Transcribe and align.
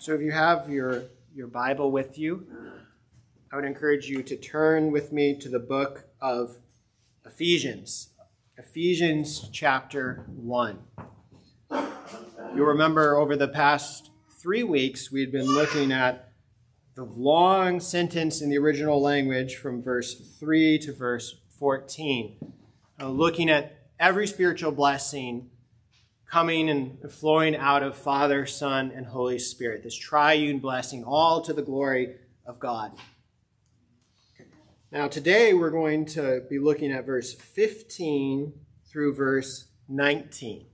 So 0.00 0.14
if 0.14 0.20
you 0.20 0.30
have 0.30 0.70
your, 0.70 1.06
your 1.34 1.48
Bible 1.48 1.90
with 1.90 2.16
you, 2.16 2.46
I 3.52 3.56
would 3.56 3.64
encourage 3.64 4.06
you 4.06 4.22
to 4.22 4.36
turn 4.36 4.92
with 4.92 5.10
me 5.12 5.36
to 5.40 5.48
the 5.48 5.58
book 5.58 6.04
of 6.20 6.58
Ephesians. 7.26 8.10
Ephesians 8.56 9.48
chapter 9.52 10.24
1. 10.36 10.78
You'll 12.54 12.66
remember 12.66 13.16
over 13.16 13.34
the 13.34 13.48
past 13.48 14.10
three 14.40 14.62
weeks, 14.62 15.10
we've 15.10 15.32
been 15.32 15.48
looking 15.48 15.90
at 15.90 16.30
the 16.94 17.02
long 17.02 17.80
sentence 17.80 18.40
in 18.40 18.50
the 18.50 18.58
original 18.58 19.02
language 19.02 19.56
from 19.56 19.82
verse 19.82 20.14
3 20.38 20.78
to 20.78 20.92
verse 20.92 21.40
14, 21.58 22.36
uh, 23.00 23.08
looking 23.08 23.50
at 23.50 23.76
every 23.98 24.28
spiritual 24.28 24.70
blessing 24.70 25.50
coming 26.30 26.68
and 26.68 26.98
flowing 27.10 27.56
out 27.56 27.82
of 27.82 27.96
Father, 27.96 28.44
Son, 28.44 28.92
and 28.94 29.06
Holy 29.06 29.38
Spirit, 29.38 29.82
this 29.82 29.96
triune 29.96 30.58
blessing, 30.58 31.02
all 31.02 31.40
to 31.40 31.54
the 31.54 31.62
glory 31.62 32.16
of 32.44 32.60
God. 32.60 32.92
Now, 34.92 35.08
today 35.08 35.54
we're 35.54 35.70
going 35.70 36.04
to 36.06 36.42
be 36.48 36.58
looking 36.58 36.92
at 36.92 37.06
verse 37.06 37.32
15 37.32 38.52
through 38.90 39.14
verse 39.14 39.68
19. 39.88 40.66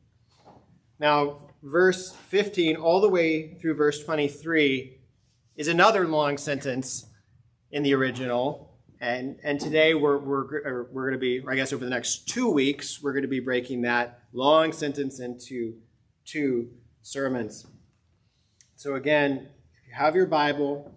Now, 0.98 1.48
verse 1.62 2.12
15 2.12 2.76
all 2.76 3.00
the 3.00 3.08
way 3.08 3.54
through 3.54 3.74
verse 3.74 4.02
23 4.02 4.98
is 5.56 5.68
another 5.68 6.06
long 6.06 6.36
sentence 6.36 7.06
in 7.70 7.84
the 7.84 7.94
original. 7.94 8.72
And, 9.00 9.38
and 9.44 9.60
today 9.60 9.94
we're, 9.94 10.18
we're, 10.18 10.86
we're 10.90 11.10
going 11.10 11.12
to 11.12 11.18
be, 11.18 11.44
I 11.46 11.54
guess 11.54 11.72
over 11.72 11.84
the 11.84 11.90
next 11.90 12.28
two 12.28 12.50
weeks, 12.50 13.00
we're 13.02 13.12
going 13.12 13.22
to 13.22 13.28
be 13.28 13.40
breaking 13.40 13.82
that 13.82 14.23
long 14.34 14.72
sentence 14.72 15.20
into 15.20 15.76
two 16.24 16.68
sermons. 17.02 17.66
So 18.74 18.96
again, 18.96 19.48
if 19.80 19.88
you 19.88 19.94
have 19.94 20.16
your 20.16 20.26
Bible, 20.26 20.92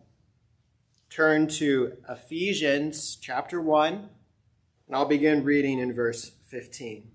turn 1.12 1.48
to 1.48 1.94
Ephesians 2.10 3.16
chapter 3.22 3.62
1, 3.62 3.94
and 3.94 4.96
I'll 4.96 5.06
begin 5.06 5.44
reading 5.44 5.80
in 5.80 5.94
verse 5.94 6.32
15. 6.48 7.12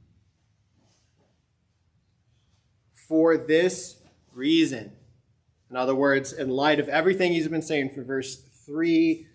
For 2.94 3.36
this 3.36 3.96
reason, 4.32 4.92
in 5.68 5.76
other 5.76 5.96
words, 5.96 6.32
in 6.32 6.50
light 6.50 6.78
of 6.78 6.88
everything 6.88 7.32
he's 7.32 7.48
been 7.48 7.62
saying 7.62 7.90
from 7.90 8.04
verse 8.04 8.36
3 8.64 9.26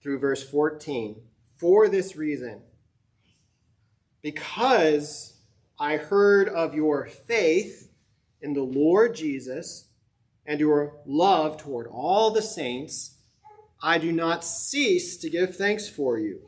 through 0.00 0.20
verse 0.20 0.48
14, 0.48 1.20
for 1.56 1.88
this 1.88 2.14
reason, 2.14 2.62
because 4.22 5.35
I 5.78 5.98
heard 5.98 6.48
of 6.48 6.74
your 6.74 7.06
faith 7.06 7.90
in 8.40 8.54
the 8.54 8.62
Lord 8.62 9.14
Jesus 9.14 9.88
and 10.46 10.58
your 10.58 10.96
love 11.04 11.58
toward 11.58 11.86
all 11.86 12.30
the 12.30 12.40
saints. 12.40 13.18
I 13.82 13.98
do 13.98 14.10
not 14.10 14.42
cease 14.42 15.18
to 15.18 15.28
give 15.28 15.54
thanks 15.56 15.86
for 15.86 16.18
you, 16.18 16.40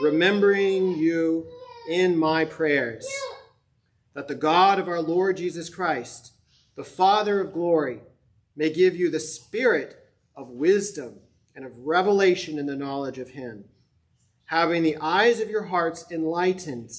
remembering 0.00 0.96
you 0.96 1.48
in 1.90 2.16
my 2.16 2.44
prayers, 2.44 3.06
that 4.14 4.28
the 4.28 4.36
God 4.36 4.78
of 4.78 4.88
our 4.88 5.02
Lord 5.02 5.36
Jesus 5.36 5.68
Christ, 5.68 6.32
the 6.76 6.84
Father 6.84 7.40
of 7.40 7.52
glory, 7.52 8.02
may 8.54 8.72
give 8.72 8.94
you 8.94 9.10
the 9.10 9.18
spirit 9.18 9.96
of 10.36 10.50
wisdom 10.50 11.18
and 11.56 11.64
of 11.64 11.78
revelation 11.78 12.60
in 12.60 12.66
the 12.66 12.76
knowledge 12.76 13.18
of 13.18 13.30
him, 13.30 13.64
having 14.44 14.84
the 14.84 14.96
eyes 14.98 15.40
of 15.40 15.50
your 15.50 15.64
hearts 15.64 16.04
enlightened 16.08 16.92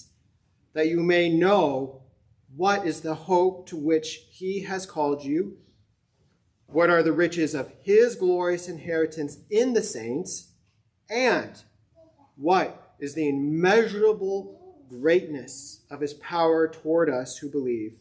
that 0.76 0.90
you 0.90 1.02
may 1.02 1.30
know 1.30 2.04
what 2.56 2.86
is 2.86 3.02
the 3.02 3.16
hope 3.16 3.66
to 3.68 3.78
which 3.78 4.28
he 4.30 4.62
has 4.62 4.86
called 4.86 5.24
you, 5.24 5.58
what 6.68 6.90
are 6.90 7.02
the 7.02 7.14
riches 7.14 7.56
of 7.56 7.72
his 7.82 8.16
glorious 8.16 8.68
inheritance 8.68 9.38
in 9.50 9.74
the 9.74 9.82
saints, 9.82 10.50
and 11.10 11.64
what 12.36 12.96
is 13.00 13.14
the 13.14 13.28
immeasurable 13.28 14.84
greatness 14.90 15.86
of 15.90 16.02
his 16.02 16.14
power 16.16 16.68
toward 16.68 17.10
us 17.10 17.38
who 17.38 17.50
believe, 17.50 18.00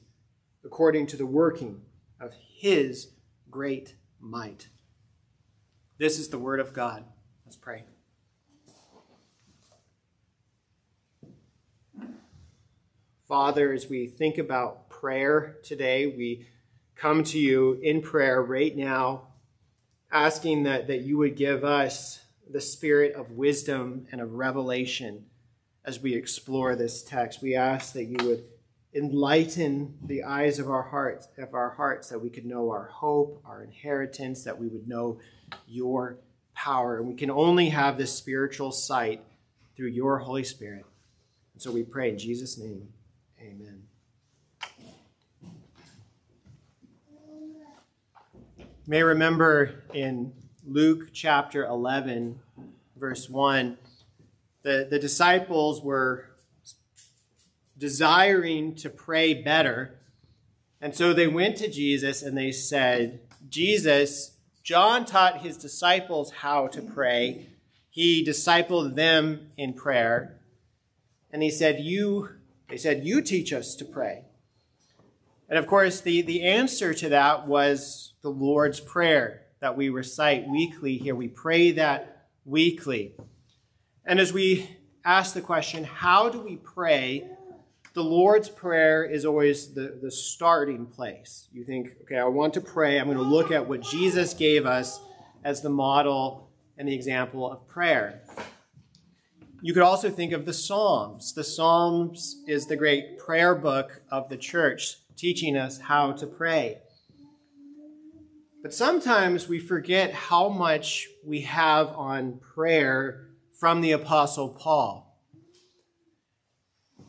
according 0.65 1.07
to 1.07 1.17
the 1.17 1.27
working 1.27 1.81
of 2.21 2.33
his 2.59 3.13
great 3.51 3.95
might. 4.21 4.69
This 5.99 6.19
is 6.19 6.29
the 6.29 6.39
word 6.39 6.59
of 6.59 6.73
God. 6.73 7.05
Let's 7.45 7.57
pray. 7.57 7.85
Father, 13.35 13.73
as 13.73 13.89
we 13.89 14.07
think 14.07 14.39
about 14.39 14.89
prayer 14.89 15.57
today, 15.65 16.07
we 16.07 16.47
come 16.95 17.25
to 17.25 17.37
you 17.37 17.73
in 17.83 18.01
prayer 18.01 18.41
right 18.41 18.77
now, 18.77 19.23
asking 20.13 20.63
that, 20.63 20.87
that 20.87 21.01
you 21.01 21.19
would 21.19 21.35
give 21.35 21.65
us 21.65 22.21
the 22.49 22.61
spirit 22.61 23.13
of 23.17 23.33
wisdom 23.33 24.07
and 24.13 24.21
of 24.21 24.35
revelation 24.35 25.25
as 25.85 25.99
we 25.99 26.15
explore 26.15 26.77
this 26.77 27.03
text. 27.03 27.43
We 27.43 27.57
ask 27.57 27.93
that 27.95 28.05
you 28.05 28.25
would 28.25 28.45
enlighten 28.95 29.99
the 30.05 30.23
eyes 30.23 30.61
of 30.61 30.71
our 30.71 30.85
hearts, 30.85 31.27
of 31.37 31.55
our 31.55 31.71
hearts, 31.71 32.11
that 32.11 32.21
we 32.21 32.31
could 32.31 32.47
know 32.47 32.71
our 32.71 32.87
hope, 32.87 33.43
our 33.45 33.65
inheritance, 33.65 34.45
that 34.45 34.61
we 34.61 34.69
would 34.69 34.87
know 34.87 35.19
your 35.67 36.19
power. 36.55 36.99
And 36.99 37.09
we 37.09 37.17
can 37.17 37.33
only 37.33 37.71
have 37.71 37.99
this 37.99 38.13
spiritual 38.13 38.71
sight 38.71 39.25
through 39.75 39.89
your 39.89 40.19
Holy 40.19 40.45
Spirit. 40.45 40.87
And 41.53 41.61
so 41.61 41.73
we 41.73 41.83
pray 41.83 42.11
in 42.11 42.17
Jesus' 42.17 42.57
name. 42.57 42.91
Amen. 43.45 43.83
You 48.57 48.65
may 48.87 49.03
remember 49.03 49.85
in 49.93 50.33
Luke 50.67 51.11
chapter 51.13 51.67
11, 51.67 52.41
verse 52.97 53.29
1, 53.29 53.77
the, 54.63 54.89
the 54.91 54.99
disciples 54.99 55.83
were 55.83 56.31
desiring 57.77 58.75
to 58.77 58.89
pray 58.89 59.35
better. 59.35 59.99
And 60.81 60.95
so 60.95 61.13
they 61.13 61.27
went 61.27 61.59
to 61.59 61.71
Jesus 61.71 62.23
and 62.23 62.39
they 62.39 62.51
said, 62.51 63.21
Jesus, 63.51 64.39
John 64.63 65.05
taught 65.05 65.43
his 65.43 65.59
disciples 65.59 66.31
how 66.31 66.69
to 66.69 66.81
pray. 66.81 67.49
He 67.91 68.25
discipled 68.25 68.95
them 68.95 69.51
in 69.59 69.75
prayer. 69.75 70.41
And 71.31 71.43
he 71.43 71.51
said, 71.51 71.81
You 71.81 72.31
they 72.69 72.77
said, 72.77 73.05
You 73.05 73.21
teach 73.21 73.53
us 73.53 73.75
to 73.77 73.85
pray. 73.85 74.25
And 75.49 75.59
of 75.59 75.67
course, 75.67 76.01
the, 76.01 76.23
the 76.23 76.43
answer 76.43 76.95
to 76.95 77.09
that 77.11 77.47
was 77.47 78.15
the 78.23 78.31
Lord's 78.31 78.81
Prayer 78.81 79.43
that 79.61 79.77
we 79.77 79.89
recite 79.89 80.49
weekly 80.49 80.97
here. 80.97 81.15
We 81.15 81.29
pray 81.29 81.73
that 81.73 82.29
weekly. 82.45 83.15
And 84.05 84.19
as 84.19 84.33
we 84.33 84.69
ask 85.05 85.35
the 85.35 85.41
question, 85.41 85.85
how 85.85 86.29
do 86.29 86.41
we 86.41 86.57
pray? 86.57 87.29
The 87.93 88.03
Lord's 88.03 88.49
Prayer 88.49 89.05
is 89.05 89.25
always 89.25 89.73
the, 89.75 89.99
the 90.03 90.11
starting 90.11 90.87
place. 90.87 91.49
You 91.53 91.65
think, 91.65 91.91
okay, 92.03 92.19
I 92.19 92.25
want 92.25 92.55
to 92.55 92.61
pray. 92.61 92.99
I'm 92.99 93.07
going 93.07 93.17
to 93.17 93.23
look 93.23 93.51
at 93.51 93.69
what 93.69 93.83
Jesus 93.83 94.35
gave 94.35 94.67
us 94.67 95.01
as 95.45 95.61
the 95.61 95.71
model 95.71 96.51
and 96.77 96.89
the 96.89 96.95
example 96.95 97.51
of 97.51 97.67
prayer. 97.69 98.23
You 99.65 99.73
could 99.73 99.83
also 99.83 100.11
think 100.11 100.33
of 100.33 100.45
the 100.45 100.53
Psalms. 100.53 101.33
The 101.33 101.43
Psalms 101.43 102.43
is 102.47 102.67
the 102.67 102.77
great 102.77 103.19
prayer 103.19 103.55
book 103.55 104.03
of 104.11 104.29
the 104.29 104.37
church, 104.37 104.97
teaching 105.17 105.57
us 105.57 105.81
how 105.81 106.13
to 106.13 106.27
pray. 106.27 106.83
But 108.63 108.75
sometimes 108.75 109.49
we 109.49 109.59
forget 109.59 110.13
how 110.13 110.51
much 110.51 111.09
we 111.25 111.41
have 111.41 111.89
on 111.97 112.41
prayer 112.41 113.29
from 113.59 113.81
the 113.81 113.93
Apostle 113.93 114.51
Paul. 114.51 115.19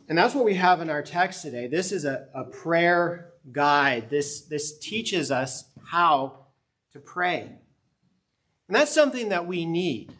And 0.08 0.16
that's 0.16 0.34
what 0.34 0.46
we 0.46 0.54
have 0.54 0.80
in 0.80 0.88
our 0.88 1.02
text 1.02 1.42
today. 1.42 1.66
This 1.66 1.92
is 1.92 2.06
a, 2.06 2.26
a 2.34 2.44
prayer 2.44 3.34
guide. 3.52 4.08
This, 4.08 4.46
this 4.46 4.78
teaches 4.78 5.30
us 5.30 5.64
how 5.84 6.46
to 6.94 7.00
pray. 7.00 7.42
And 8.66 8.74
that's 8.74 8.94
something 8.94 9.28
that 9.28 9.46
we 9.46 9.66
need. 9.66 10.10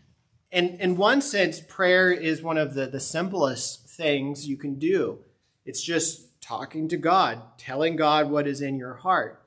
And 0.52 0.80
in 0.80 0.96
one 0.96 1.20
sense, 1.20 1.60
prayer 1.60 2.10
is 2.12 2.42
one 2.42 2.58
of 2.58 2.74
the, 2.74 2.86
the 2.86 3.00
simplest 3.00 3.88
things 3.88 4.46
you 4.46 4.56
can 4.56 4.78
do. 4.78 5.18
It's 5.64 5.82
just 5.82 6.40
talking 6.40 6.88
to 6.88 6.96
God, 6.96 7.42
telling 7.58 7.96
God 7.96 8.30
what 8.30 8.46
is 8.46 8.60
in 8.60 8.78
your 8.78 8.94
heart. 8.94 9.42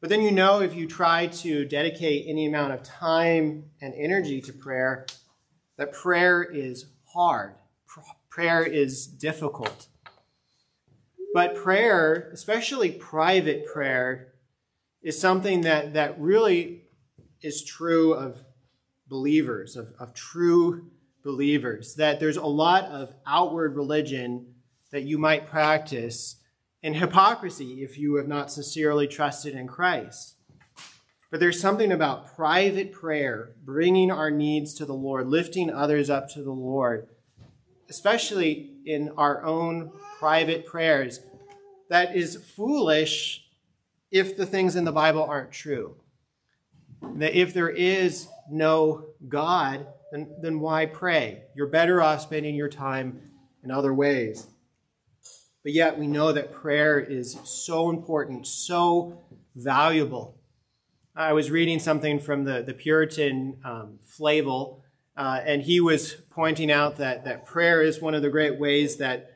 But 0.00 0.10
then 0.10 0.20
you 0.20 0.30
know 0.32 0.60
if 0.60 0.74
you 0.74 0.86
try 0.86 1.28
to 1.28 1.64
dedicate 1.64 2.26
any 2.28 2.46
amount 2.46 2.74
of 2.74 2.82
time 2.82 3.70
and 3.80 3.94
energy 3.94 4.40
to 4.42 4.52
prayer, 4.52 5.06
that 5.78 5.92
prayer 5.92 6.42
is 6.42 6.86
hard. 7.14 7.54
Prayer 8.28 8.64
is 8.64 9.06
difficult. 9.06 9.86
But 11.32 11.54
prayer, 11.54 12.30
especially 12.32 12.90
private 12.90 13.64
prayer, 13.66 14.34
is 15.02 15.18
something 15.18 15.62
that, 15.62 15.94
that 15.94 16.20
really 16.20 16.84
is 17.40 17.64
true 17.64 18.12
of 18.12 18.42
believers, 19.12 19.76
of, 19.76 19.92
of 19.98 20.14
true 20.14 20.90
believers, 21.22 21.96
that 21.96 22.18
there's 22.18 22.38
a 22.38 22.46
lot 22.46 22.84
of 22.86 23.12
outward 23.26 23.76
religion 23.76 24.46
that 24.90 25.02
you 25.02 25.18
might 25.18 25.46
practice 25.46 26.36
and 26.82 26.96
hypocrisy 26.96 27.82
if 27.82 27.98
you 27.98 28.14
have 28.14 28.26
not 28.26 28.50
sincerely 28.50 29.06
trusted 29.06 29.54
in 29.54 29.68
Christ. 29.68 30.36
But 31.30 31.40
there's 31.40 31.60
something 31.60 31.92
about 31.92 32.34
private 32.34 32.90
prayer, 32.90 33.52
bringing 33.62 34.10
our 34.10 34.30
needs 34.30 34.72
to 34.74 34.86
the 34.86 34.94
Lord, 34.94 35.28
lifting 35.28 35.70
others 35.70 36.08
up 36.08 36.30
to 36.30 36.42
the 36.42 36.50
Lord, 36.50 37.06
especially 37.90 38.76
in 38.86 39.10
our 39.18 39.44
own 39.44 39.92
private 40.18 40.64
prayers, 40.64 41.20
that 41.90 42.16
is 42.16 42.36
foolish 42.56 43.44
if 44.10 44.38
the 44.38 44.46
things 44.46 44.74
in 44.74 44.86
the 44.86 44.92
Bible 44.92 45.22
aren't 45.22 45.52
true. 45.52 45.96
That 47.16 47.38
if 47.38 47.52
there 47.52 47.68
is 47.68 48.28
no 48.50 49.06
God, 49.28 49.86
then, 50.10 50.34
then 50.40 50.60
why 50.60 50.86
pray? 50.86 51.44
You're 51.54 51.68
better 51.68 52.02
off 52.02 52.22
spending 52.22 52.54
your 52.54 52.68
time 52.68 53.20
in 53.64 53.70
other 53.70 53.94
ways. 53.94 54.46
But 55.62 55.72
yet 55.72 55.98
we 55.98 56.06
know 56.06 56.32
that 56.32 56.52
prayer 56.52 56.98
is 56.98 57.38
so 57.44 57.88
important, 57.88 58.46
so 58.46 59.22
valuable. 59.54 60.36
I 61.14 61.32
was 61.34 61.50
reading 61.50 61.78
something 61.78 62.18
from 62.18 62.44
the, 62.44 62.62
the 62.62 62.74
Puritan 62.74 63.58
um, 63.64 63.98
Flavel, 64.04 64.82
uh, 65.16 65.40
and 65.44 65.62
he 65.62 65.78
was 65.78 66.14
pointing 66.30 66.70
out 66.70 66.96
that, 66.96 67.24
that 67.24 67.46
prayer 67.46 67.82
is 67.82 68.00
one 68.00 68.14
of 68.14 68.22
the 68.22 68.30
great 68.30 68.58
ways 68.58 68.96
that 68.96 69.32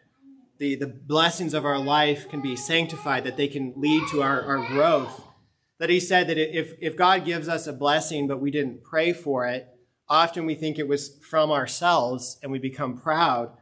the, 0.58 0.74
the 0.74 0.86
blessings 0.86 1.52
of 1.52 1.64
our 1.64 1.78
life 1.78 2.28
can 2.28 2.40
be 2.40 2.56
sanctified, 2.56 3.24
that 3.24 3.36
they 3.36 3.46
can 3.46 3.74
lead 3.76 4.08
to 4.08 4.22
our, 4.22 4.42
our 4.42 4.66
growth. 4.66 5.22
That 5.78 5.90
he 5.90 6.00
said 6.00 6.28
that 6.28 6.38
if, 6.38 6.74
if 6.80 6.96
God 6.96 7.24
gives 7.24 7.48
us 7.48 7.66
a 7.66 7.72
blessing 7.72 8.26
but 8.26 8.40
we 8.40 8.50
didn't 8.50 8.82
pray 8.82 9.12
for 9.12 9.46
it, 9.46 9.68
often 10.08 10.46
we 10.46 10.54
think 10.54 10.78
it 10.78 10.88
was 10.88 11.18
from 11.28 11.50
ourselves 11.50 12.38
and 12.42 12.50
we 12.50 12.58
become 12.58 12.96
proud. 12.96 13.52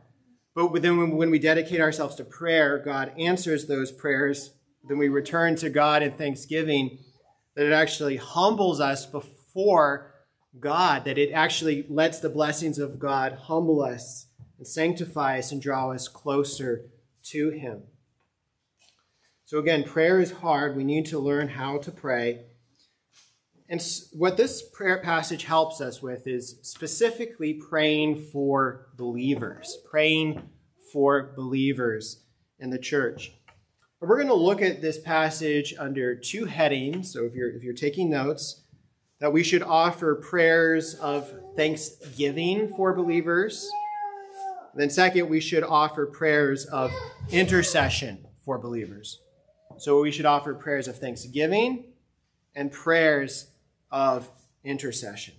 But 0.55 0.82
then 0.82 1.16
when 1.16 1.31
we 1.31 1.38
dedicate 1.40 1.81
ourselves 1.81 2.14
to 2.16 2.25
prayer, 2.25 2.78
God 2.78 3.12
answers 3.19 3.66
those 3.66 3.90
prayers. 3.90 4.52
Then 4.88 4.99
we 4.99 5.08
return 5.08 5.56
to 5.56 5.70
God 5.70 6.02
in 6.02 6.12
thanksgiving, 6.12 6.99
that 7.56 7.66
it 7.66 7.72
actually 7.72 8.16
humbles 8.16 8.81
us 8.81 9.06
before 9.06 10.14
God, 10.61 11.05
that 11.06 11.19
it 11.19 11.32
actually 11.32 11.84
lets 11.88 12.20
the 12.20 12.28
blessings 12.28 12.78
of 12.78 13.00
God 13.00 13.38
humble 13.44 13.82
us 13.82 14.26
and 14.58 14.66
sanctify 14.66 15.38
us 15.38 15.50
and 15.50 15.61
draw 15.61 15.90
us 15.90 16.06
closer 16.06 16.90
to 17.25 17.50
Him. 17.50 17.82
So, 19.55 19.61
again, 19.61 19.85
prayer 19.85 20.19
is 20.19 20.33
hard. 20.33 20.75
We 20.75 20.83
need 20.83 21.06
to 21.06 21.21
learn 21.21 21.47
how 21.47 21.79
to 21.79 21.93
pray. 21.93 22.41
And 23.69 23.81
what 24.12 24.37
this 24.37 24.69
prayer 24.69 24.99
passage 24.99 25.45
helps 25.45 25.81
us 25.81 26.03
with 26.03 26.27
is 26.27 26.59
specifically 26.62 27.55
praying 27.55 28.21
for 28.33 28.89
believers, 28.97 29.79
praying 29.89 30.43
for 30.93 31.35
believers 31.37 32.25
in 32.59 32.71
the 32.71 32.81
church. 32.81 33.33
we're 34.01 34.17
going 34.17 34.27
to 34.27 34.35
look 34.35 34.61
at 34.61 34.83
this 34.83 34.99
passage 34.99 35.73
under 35.79 36.17
two 36.17 36.47
headings. 36.47 37.12
So 37.12 37.25
if 37.25 37.35
you're 37.35 37.50
if 37.50 37.62
you're 37.62 37.75
taking 37.75 38.11
notes, 38.11 38.65
that 39.21 39.33
we 39.33 39.45
should 39.45 39.62
offer 39.62 40.17
prayers 40.17 40.97
of 40.97 41.33
thanksgiving 41.55 42.75
for 42.77 42.93
believers. 42.93 43.71
then 44.75 44.91
second, 44.91 45.29
we 45.29 45.39
should 45.39 45.62
offer 45.62 46.07
prayers 46.07 46.67
of 46.67 46.91
intercession 47.31 48.27
for 48.45 48.59
believers. 48.59 49.21
So 49.76 50.00
we 50.00 50.11
should 50.11 50.26
offer 50.26 50.55
prayers 50.55 50.88
of 50.88 50.99
thanksgiving 50.99 51.85
and 52.55 52.71
prayers 52.71 53.49
of 53.91 54.29
intercession. 54.62 55.35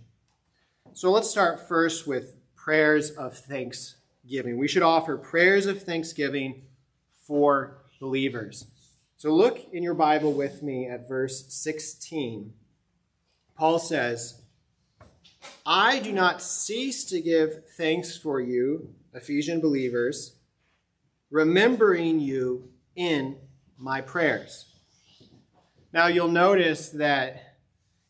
So 0.93 1.11
let's 1.11 1.29
start 1.29 1.67
first 1.67 2.07
with 2.07 2.35
prayers 2.55 3.11
of 3.11 3.37
thanksgiving. 3.37 4.57
We 4.57 4.67
should 4.67 4.83
offer 4.83 5.17
prayers 5.17 5.65
of 5.65 5.83
thanksgiving 5.83 6.63
for 7.27 7.77
believers. 7.99 8.67
So 9.17 9.31
look 9.31 9.59
in 9.71 9.83
your 9.83 9.93
Bible 9.93 10.33
with 10.33 10.61
me 10.61 10.87
at 10.87 11.07
verse 11.07 11.45
16. 11.53 12.53
Paul 13.57 13.79
says, 13.79 14.41
I 15.65 15.99
do 15.99 16.11
not 16.11 16.41
cease 16.41 17.05
to 17.05 17.21
give 17.21 17.63
thanks 17.77 18.17
for 18.17 18.41
you, 18.41 18.93
Ephesian 19.13 19.61
believers, 19.61 20.35
remembering 21.31 22.19
you 22.19 22.69
in 22.95 23.37
my 23.77 24.01
prayers. 24.01 24.73
Now 25.93 26.07
you'll 26.07 26.27
notice 26.27 26.89
that 26.89 27.45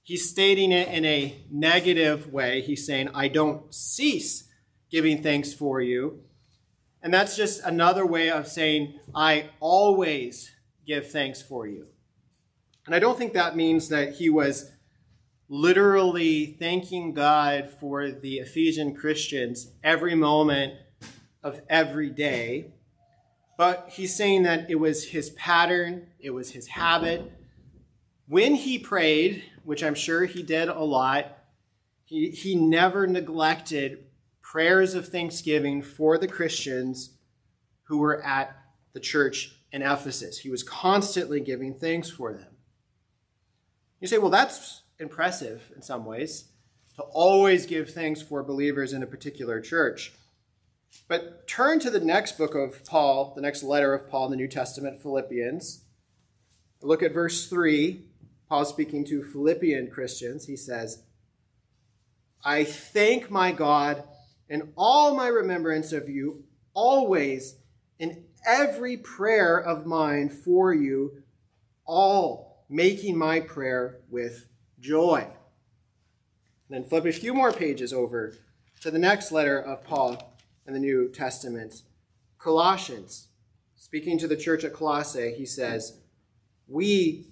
He's 0.06 0.29
stating 0.29 0.71
it 0.71 0.88
in 0.89 1.03
a 1.03 1.44
negative 1.50 2.31
way. 2.31 2.62
He's 2.62 2.85
saying, 2.85 3.09
I 3.15 3.27
don't 3.27 3.73
cease 3.73 4.47
giving 4.91 5.23
thanks 5.23 5.51
for 5.51 5.81
you. 5.81 6.19
And 7.01 7.12
that's 7.12 7.35
just 7.35 7.63
another 7.63 8.06
way 8.06 8.29
of 8.29 8.47
saying, 8.47 9.00
I 9.15 9.50
always 9.59 10.51
give 10.85 11.09
thanks 11.09 11.41
for 11.41 11.65
you. 11.65 11.88
And 12.85 12.94
I 12.94 13.00
don't 13.00 13.17
think 13.17 13.33
that 13.33 13.56
means 13.56 13.89
that 13.89 14.13
he 14.13 14.29
was 14.29 14.69
literally 15.50 16.56
thanking 16.59 17.15
God 17.15 17.71
for 17.79 18.12
the 18.12 18.35
Ephesian 18.35 18.94
Christians 18.94 19.71
every 19.83 20.13
moment 20.13 20.75
of 21.41 21.62
every 21.67 22.12
day. 22.12 22.75
But 23.57 23.90
he's 23.92 24.16
saying 24.16 24.44
that 24.44 24.69
it 24.69 24.75
was 24.75 25.06
his 25.06 25.30
pattern, 25.31 26.07
it 26.19 26.31
was 26.31 26.52
his 26.52 26.68
habit. 26.68 27.31
When 28.28 28.56
he 28.56 28.78
prayed, 28.80 29.44
which 29.63 29.84
I'm 29.84 29.96
sure 29.96 30.25
he 30.25 30.44
did 30.44 30.68
a 30.68 30.84
lot, 30.84 31.38
he, 32.04 32.30
he 32.31 32.56
never 32.56 33.07
neglected 33.07 34.06
prayers 34.42 34.94
of 34.94 35.07
thanksgiving 35.07 35.81
for 35.81 36.18
the 36.18 36.28
Christians 36.28 37.18
who 37.84 37.98
were 38.00 38.24
at 38.24 38.56
the 38.94 39.00
church 39.00 39.56
in 39.72 39.81
Ephesus. 39.81 40.40
He 40.40 40.50
was 40.50 40.63
constantly 40.63 41.40
giving 41.40 41.74
thanks 41.74 42.10
for 42.10 42.34
them. 42.34 42.56
You 44.00 44.08
say, 44.08 44.18
well, 44.18 44.30
that's 44.30 44.84
impressive 45.00 45.72
in 45.75 45.81
some 45.81 46.06
ways, 46.06 46.46
to 46.96 47.04
always 47.04 47.66
give 47.66 47.90
thanks 47.90 48.22
for 48.22 48.44
believers 48.44 48.94
in 48.94 49.04
a 49.04 49.08
particular 49.08 49.60
church. 49.60 50.13
But 51.07 51.47
turn 51.47 51.80
to 51.80 51.89
the 51.89 52.00
next 52.00 52.38
book 52.38 52.56
of 52.56 52.83
Paul, 52.86 53.33
the 53.36 53.42
next 53.42 53.63
letter 53.63 53.94
of 53.94 54.09
Paul 54.09 54.25
in 54.25 54.31
the 54.31 54.38
New 54.38 54.47
Testament, 54.47 55.01
Philippians. 55.01 55.83
Look 56.81 57.03
at 57.03 57.13
verse 57.13 57.47
3. 57.47 58.01
Paul 58.50 58.65
speaking 58.65 59.06
to 59.06 59.24
Philippian 59.24 59.89
Christians, 59.89 60.45
he 60.45 60.56
says, 60.56 61.03
I 62.44 62.63
thank 62.63 63.31
my 63.31 63.51
God 63.51 64.03
in 64.50 64.71
all 64.77 65.15
my 65.15 65.27
remembrance 65.27 65.92
of 65.92 66.09
you, 66.09 66.44
always 66.74 67.56
in 67.98 68.25
every 68.45 68.98
prayer 68.98 69.57
of 69.57 69.86
mine 69.86 70.30
for 70.30 70.74
you, 70.74 71.24
all 71.86 72.63
making 72.69 73.18
my 73.18 73.39
prayer 73.39 73.98
with 74.09 74.48
joy. 74.80 75.27
And 76.67 76.70
then 76.70 76.84
flip 76.84 77.05
a 77.05 77.12
few 77.12 77.34
more 77.34 77.51
pages 77.51 77.93
over 77.93 78.36
to 78.81 78.91
the 78.91 79.00
next 79.00 79.31
letter 79.31 79.60
of 79.60 79.84
Paul 79.84 80.35
in 80.65 80.74
the 80.74 80.79
New 80.79 81.10
Testament, 81.10 81.84
Colossians. 82.38 83.27
Speaking 83.75 84.17
to 84.17 84.27
the 84.27 84.38
church 84.38 84.63
at 84.63 84.74
Colossae, 84.74 85.34
he 85.38 85.45
says, 85.45 86.01
We 86.67 87.27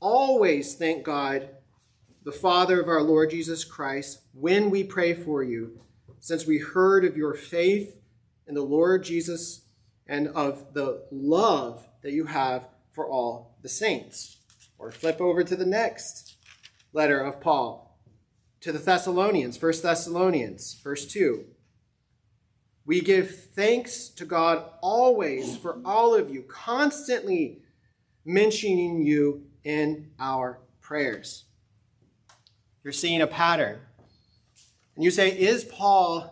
always 0.00 0.74
thank 0.74 1.04
God, 1.04 1.48
the 2.24 2.32
Father 2.32 2.80
of 2.80 2.88
our 2.88 3.02
Lord 3.02 3.30
Jesus 3.30 3.64
Christ, 3.64 4.20
when 4.32 4.70
we 4.70 4.84
pray 4.84 5.14
for 5.14 5.42
you, 5.42 5.80
since 6.20 6.46
we 6.46 6.58
heard 6.58 7.04
of 7.04 7.16
your 7.16 7.34
faith 7.34 7.96
in 8.46 8.54
the 8.54 8.62
Lord 8.62 9.04
Jesus 9.04 9.62
and 10.06 10.28
of 10.28 10.74
the 10.74 11.06
love 11.10 11.86
that 12.02 12.12
you 12.12 12.26
have 12.26 12.68
for 12.90 13.06
all 13.08 13.56
the 13.62 13.68
saints. 13.68 14.38
Or 14.78 14.90
flip 14.90 15.20
over 15.20 15.42
to 15.44 15.56
the 15.56 15.66
next 15.66 16.36
letter 16.92 17.20
of 17.20 17.40
Paul 17.40 17.84
to 18.64 18.72
the 18.72 18.78
Thessalonians, 18.78 19.60
1 19.60 19.72
Thessalonians, 19.82 20.80
verse 20.82 21.04
2. 21.04 21.44
We 22.86 23.00
give 23.00 23.46
thanks 23.54 24.08
to 24.10 24.24
God 24.24 24.64
always 24.82 25.56
for 25.56 25.80
all 25.84 26.14
of 26.14 26.30
you, 26.30 26.42
constantly 26.42 27.62
mentioning 28.24 29.02
you 29.02 29.46
in 29.64 30.10
our 30.20 30.58
prayers. 30.80 31.44
You're 32.82 32.92
seeing 32.92 33.22
a 33.22 33.26
pattern. 33.26 33.78
And 34.94 35.04
you 35.04 35.10
say, 35.10 35.30
is 35.30 35.64
Paul 35.64 36.30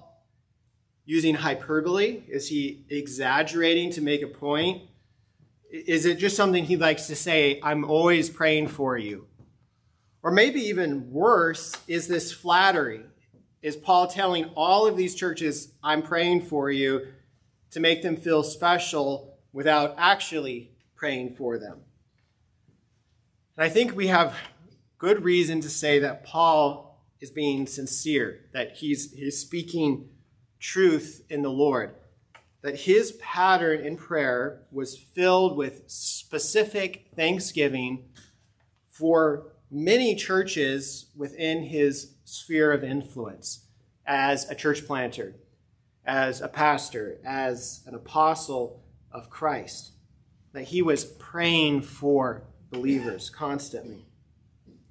using 1.07 1.35
hyperbole? 1.35 2.23
Is 2.29 2.49
he 2.49 2.85
exaggerating 2.91 3.91
to 3.93 4.03
make 4.03 4.23
a 4.23 4.27
point? 4.27 4.83
Is 5.71 6.05
it 6.05 6.19
just 6.19 6.37
something 6.37 6.65
he 6.65 6.77
likes 6.77 7.07
to 7.07 7.17
say, 7.17 7.59
I'm 7.63 7.85
always 7.85 8.29
praying 8.29 8.69
for 8.69 8.99
you? 8.99 9.27
Or 10.23 10.31
maybe 10.31 10.61
even 10.61 11.11
worse, 11.11 11.75
is 11.89 12.09
this 12.09 12.31
flattery? 12.31 13.05
Is 13.63 13.77
Paul 13.77 14.09
telling 14.09 14.47
all 14.57 14.87
of 14.87 14.97
these 14.97 15.15
churches, 15.15 15.73
I'm 15.85 16.03
praying 16.03 16.43
for 16.43 16.71
you, 16.71 17.07
to 17.71 17.81
make 17.81 18.03
them 18.03 18.17
feel 18.17 18.43
special 18.43 19.39
without 19.53 19.95
actually 19.97 20.73
praying 20.97 21.35
for 21.35 21.59
them? 21.59 21.79
And 23.57 23.65
I 23.65 23.69
think 23.69 23.95
we 23.95 24.09
have 24.09 24.35
good 24.99 25.23
reason 25.23 25.61
to 25.61 25.71
say 25.71 26.01
that 26.01 26.25
Paul 26.25 27.07
is 27.21 27.31
being 27.31 27.69
sincere, 27.69 28.47
that 28.53 28.77
he's, 28.77 29.13
he's 29.13 29.39
speaking 29.39 30.09
truth 30.59 31.23
in 31.31 31.43
the 31.43 31.51
Lord, 31.51 31.95
that 32.63 32.81
his 32.81 33.13
pattern 33.13 33.85
in 33.85 33.97
prayer 33.97 34.63
was 34.73 34.97
filled 34.97 35.57
with 35.57 35.83
specific 35.87 37.11
thanksgiving 37.15 38.07
for 38.89 39.52
many 39.73 40.15
churches 40.15 41.07
within 41.17 41.63
his 41.63 42.13
sphere 42.25 42.73
of 42.73 42.85
influence 42.85 43.65
as 44.07 44.49
a 44.51 44.55
church 44.55 44.87
planter, 44.87 45.35
as 46.05 46.43
a 46.43 46.49
pastor, 46.49 47.19
as 47.25 47.81
an 47.87 47.95
apostle 47.95 48.83
of 49.11 49.31
Christ. 49.31 49.93
That 50.53 50.65
he 50.65 50.83
was 50.83 51.05
praying 51.05 51.83
for 51.83 52.43
believers 52.71 53.31
constantly, 53.31 54.05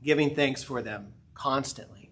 giving 0.04 0.34
thanks 0.34 0.64
for 0.64 0.82
them 0.82 1.14
constantly. 1.36 2.12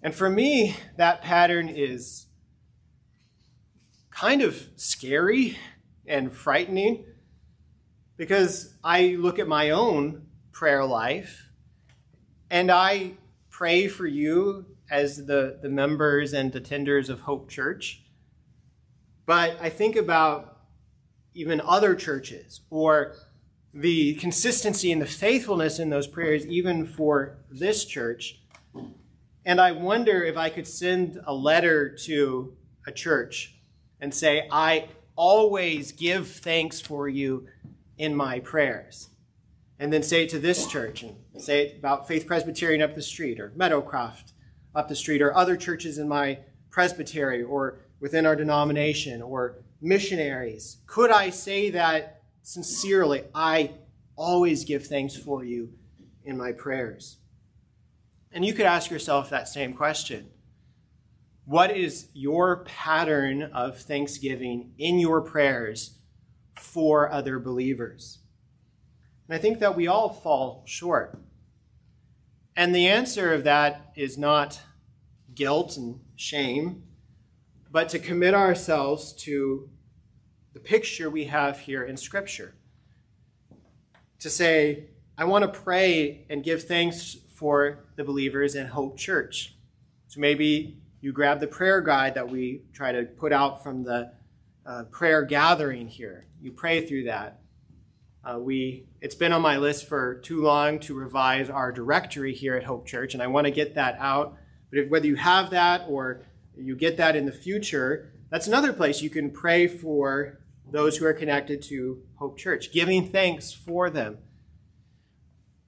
And 0.00 0.14
for 0.14 0.30
me, 0.30 0.76
that 0.96 1.22
pattern 1.22 1.68
is 1.68 2.26
kind 4.10 4.42
of 4.42 4.68
scary 4.76 5.58
and 6.06 6.32
frightening 6.32 7.04
because 8.16 8.74
I 8.84 9.16
look 9.18 9.40
at 9.40 9.48
my 9.48 9.70
own 9.70 10.27
prayer 10.58 10.84
life 10.84 11.52
and 12.50 12.68
I 12.68 13.12
pray 13.48 13.86
for 13.86 14.08
you 14.08 14.66
as 14.90 15.26
the, 15.26 15.56
the 15.62 15.68
members 15.68 16.32
and 16.32 16.52
attenders 16.52 17.08
of 17.08 17.20
Hope 17.20 17.48
Church. 17.48 18.02
But 19.24 19.56
I 19.60 19.68
think 19.68 19.94
about 19.94 20.58
even 21.32 21.60
other 21.60 21.94
churches 21.94 22.62
or 22.70 23.14
the 23.72 24.14
consistency 24.14 24.90
and 24.90 25.00
the 25.00 25.06
faithfulness 25.06 25.78
in 25.78 25.90
those 25.90 26.08
prayers, 26.08 26.44
even 26.46 26.86
for 26.86 27.38
this 27.48 27.84
church. 27.84 28.40
And 29.44 29.60
I 29.60 29.70
wonder 29.70 30.24
if 30.24 30.36
I 30.36 30.50
could 30.50 30.66
send 30.66 31.20
a 31.24 31.32
letter 31.32 31.88
to 32.06 32.56
a 32.84 32.90
church 32.90 33.54
and 34.00 34.12
say, 34.12 34.48
I 34.50 34.88
always 35.14 35.92
give 35.92 36.26
thanks 36.28 36.80
for 36.80 37.08
you 37.08 37.46
in 37.96 38.16
my 38.16 38.40
prayers. 38.40 39.10
And 39.78 39.92
then 39.92 40.02
say 40.02 40.24
it 40.24 40.30
to 40.30 40.38
this 40.38 40.66
church 40.66 41.02
and 41.02 41.16
say 41.38 41.66
it 41.66 41.78
about 41.78 42.08
Faith 42.08 42.26
Presbyterian 42.26 42.82
up 42.82 42.94
the 42.94 43.02
street 43.02 43.38
or 43.38 43.50
Meadowcroft 43.56 44.32
up 44.74 44.88
the 44.88 44.96
street 44.96 45.22
or 45.22 45.36
other 45.36 45.56
churches 45.56 45.98
in 45.98 46.08
my 46.08 46.38
presbytery 46.70 47.42
or 47.42 47.80
within 48.00 48.26
our 48.26 48.36
denomination 48.36 49.22
or 49.22 49.58
missionaries. 49.80 50.78
Could 50.86 51.10
I 51.10 51.30
say 51.30 51.70
that 51.70 52.22
sincerely? 52.42 53.24
I 53.34 53.72
always 54.16 54.64
give 54.64 54.86
thanks 54.86 55.16
for 55.16 55.44
you 55.44 55.72
in 56.24 56.36
my 56.36 56.52
prayers. 56.52 57.18
And 58.32 58.44
you 58.44 58.52
could 58.52 58.66
ask 58.66 58.90
yourself 58.90 59.30
that 59.30 59.48
same 59.48 59.72
question 59.74 60.30
what 61.44 61.74
is 61.74 62.08
your 62.12 62.62
pattern 62.64 63.42
of 63.42 63.78
thanksgiving 63.78 64.74
in 64.76 64.98
your 64.98 65.22
prayers 65.22 65.98
for 66.56 67.10
other 67.10 67.38
believers? 67.38 68.18
And 69.28 69.36
I 69.36 69.38
think 69.38 69.58
that 69.58 69.76
we 69.76 69.86
all 69.86 70.08
fall 70.08 70.62
short. 70.66 71.18
And 72.56 72.74
the 72.74 72.88
answer 72.88 73.32
of 73.32 73.44
that 73.44 73.92
is 73.94 74.16
not 74.16 74.60
guilt 75.34 75.76
and 75.76 76.00
shame, 76.16 76.82
but 77.70 77.88
to 77.90 77.98
commit 77.98 78.34
ourselves 78.34 79.12
to 79.12 79.68
the 80.54 80.60
picture 80.60 81.10
we 81.10 81.26
have 81.26 81.60
here 81.60 81.84
in 81.84 81.96
Scripture. 81.96 82.54
To 84.20 84.30
say, 84.30 84.86
I 85.16 85.24
want 85.24 85.44
to 85.44 85.60
pray 85.60 86.24
and 86.30 86.42
give 86.42 86.64
thanks 86.64 87.16
for 87.34 87.84
the 87.96 88.02
believers 88.02 88.54
in 88.54 88.66
Hope 88.66 88.96
Church. 88.96 89.54
So 90.08 90.18
maybe 90.18 90.78
you 91.00 91.12
grab 91.12 91.38
the 91.38 91.46
prayer 91.46 91.80
guide 91.80 92.14
that 92.14 92.28
we 92.28 92.62
try 92.72 92.90
to 92.90 93.04
put 93.04 93.32
out 93.32 93.62
from 93.62 93.84
the 93.84 94.10
uh, 94.66 94.84
prayer 94.90 95.22
gathering 95.22 95.86
here. 95.86 96.26
You 96.40 96.50
pray 96.50 96.86
through 96.86 97.04
that. 97.04 97.40
Uh, 98.28 98.38
we 98.38 98.84
it's 99.00 99.14
been 99.14 99.32
on 99.32 99.40
my 99.40 99.56
list 99.56 99.88
for 99.88 100.16
too 100.16 100.42
long 100.42 100.78
to 100.78 100.92
revise 100.92 101.48
our 101.48 101.72
directory 101.72 102.34
here 102.34 102.56
at 102.56 102.64
Hope 102.64 102.86
Church, 102.86 103.14
and 103.14 103.22
I 103.22 103.26
want 103.26 103.46
to 103.46 103.50
get 103.50 103.76
that 103.76 103.96
out. 103.98 104.36
But 104.68 104.80
if, 104.80 104.90
whether 104.90 105.06
you 105.06 105.16
have 105.16 105.50
that 105.50 105.86
or 105.88 106.26
you 106.54 106.76
get 106.76 106.98
that 106.98 107.16
in 107.16 107.24
the 107.24 107.32
future, 107.32 108.12
that's 108.30 108.46
another 108.46 108.74
place 108.74 109.00
you 109.00 109.08
can 109.08 109.30
pray 109.30 109.66
for 109.66 110.40
those 110.70 110.98
who 110.98 111.06
are 111.06 111.14
connected 111.14 111.62
to 111.62 112.02
Hope 112.16 112.36
Church, 112.36 112.70
giving 112.70 113.08
thanks 113.08 113.50
for 113.50 113.88
them. 113.88 114.18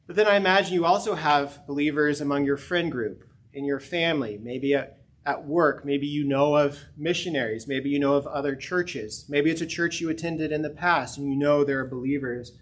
But 0.06 0.16
then 0.16 0.26
I 0.26 0.36
imagine 0.36 0.74
you 0.74 0.84
also 0.84 1.14
have 1.14 1.66
believers 1.66 2.20
among 2.20 2.44
your 2.44 2.58
friend 2.58 2.92
group, 2.92 3.24
in 3.54 3.64
your 3.64 3.80
family, 3.80 4.38
maybe 4.42 4.74
a 4.74 4.90
at 5.26 5.46
work. 5.46 5.84
Maybe 5.84 6.06
you 6.06 6.24
know 6.24 6.56
of 6.56 6.78
missionaries. 6.96 7.66
Maybe 7.68 7.90
you 7.90 7.98
know 7.98 8.14
of 8.14 8.26
other 8.26 8.56
churches. 8.56 9.26
Maybe 9.28 9.50
it's 9.50 9.60
a 9.60 9.66
church 9.66 10.00
you 10.00 10.08
attended 10.08 10.52
in 10.52 10.62
the 10.62 10.70
past 10.70 11.18
and 11.18 11.28
you 11.28 11.36
know 11.36 11.64
there 11.64 11.80
are 11.80 11.86
believers 11.86 12.52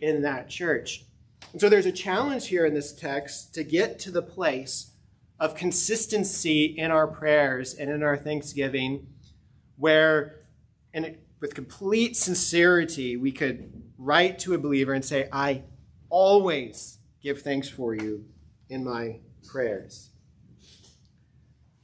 in 0.00 0.22
that 0.22 0.48
church. 0.48 1.04
And 1.52 1.60
so 1.60 1.68
there's 1.68 1.86
a 1.86 1.92
challenge 1.92 2.48
here 2.48 2.66
in 2.66 2.74
this 2.74 2.92
text 2.92 3.54
to 3.54 3.64
get 3.64 3.98
to 4.00 4.10
the 4.10 4.22
place 4.22 4.92
of 5.40 5.54
consistency 5.54 6.64
in 6.64 6.90
our 6.90 7.06
prayers 7.06 7.74
and 7.74 7.90
in 7.90 8.02
our 8.02 8.16
thanksgiving 8.16 9.08
where 9.76 10.40
in, 10.92 11.18
with 11.40 11.54
complete 11.54 12.16
sincerity 12.16 13.16
we 13.16 13.32
could 13.32 13.82
write 13.98 14.38
to 14.40 14.54
a 14.54 14.58
believer 14.58 14.92
and 14.92 15.04
say, 15.04 15.28
I 15.32 15.62
always 16.08 16.98
give 17.22 17.42
thanks 17.42 17.68
for 17.68 17.94
you 17.94 18.26
in 18.68 18.84
my 18.84 19.20
prayers. 19.46 20.10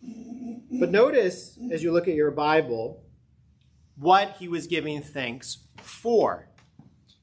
But 0.02 0.90
notice, 0.90 1.58
as 1.70 1.82
you 1.82 1.92
look 1.92 2.08
at 2.08 2.14
your 2.14 2.30
Bible, 2.30 3.02
what 3.96 4.36
he 4.38 4.48
was 4.48 4.66
giving 4.66 5.02
thanks 5.02 5.58
for. 5.82 6.48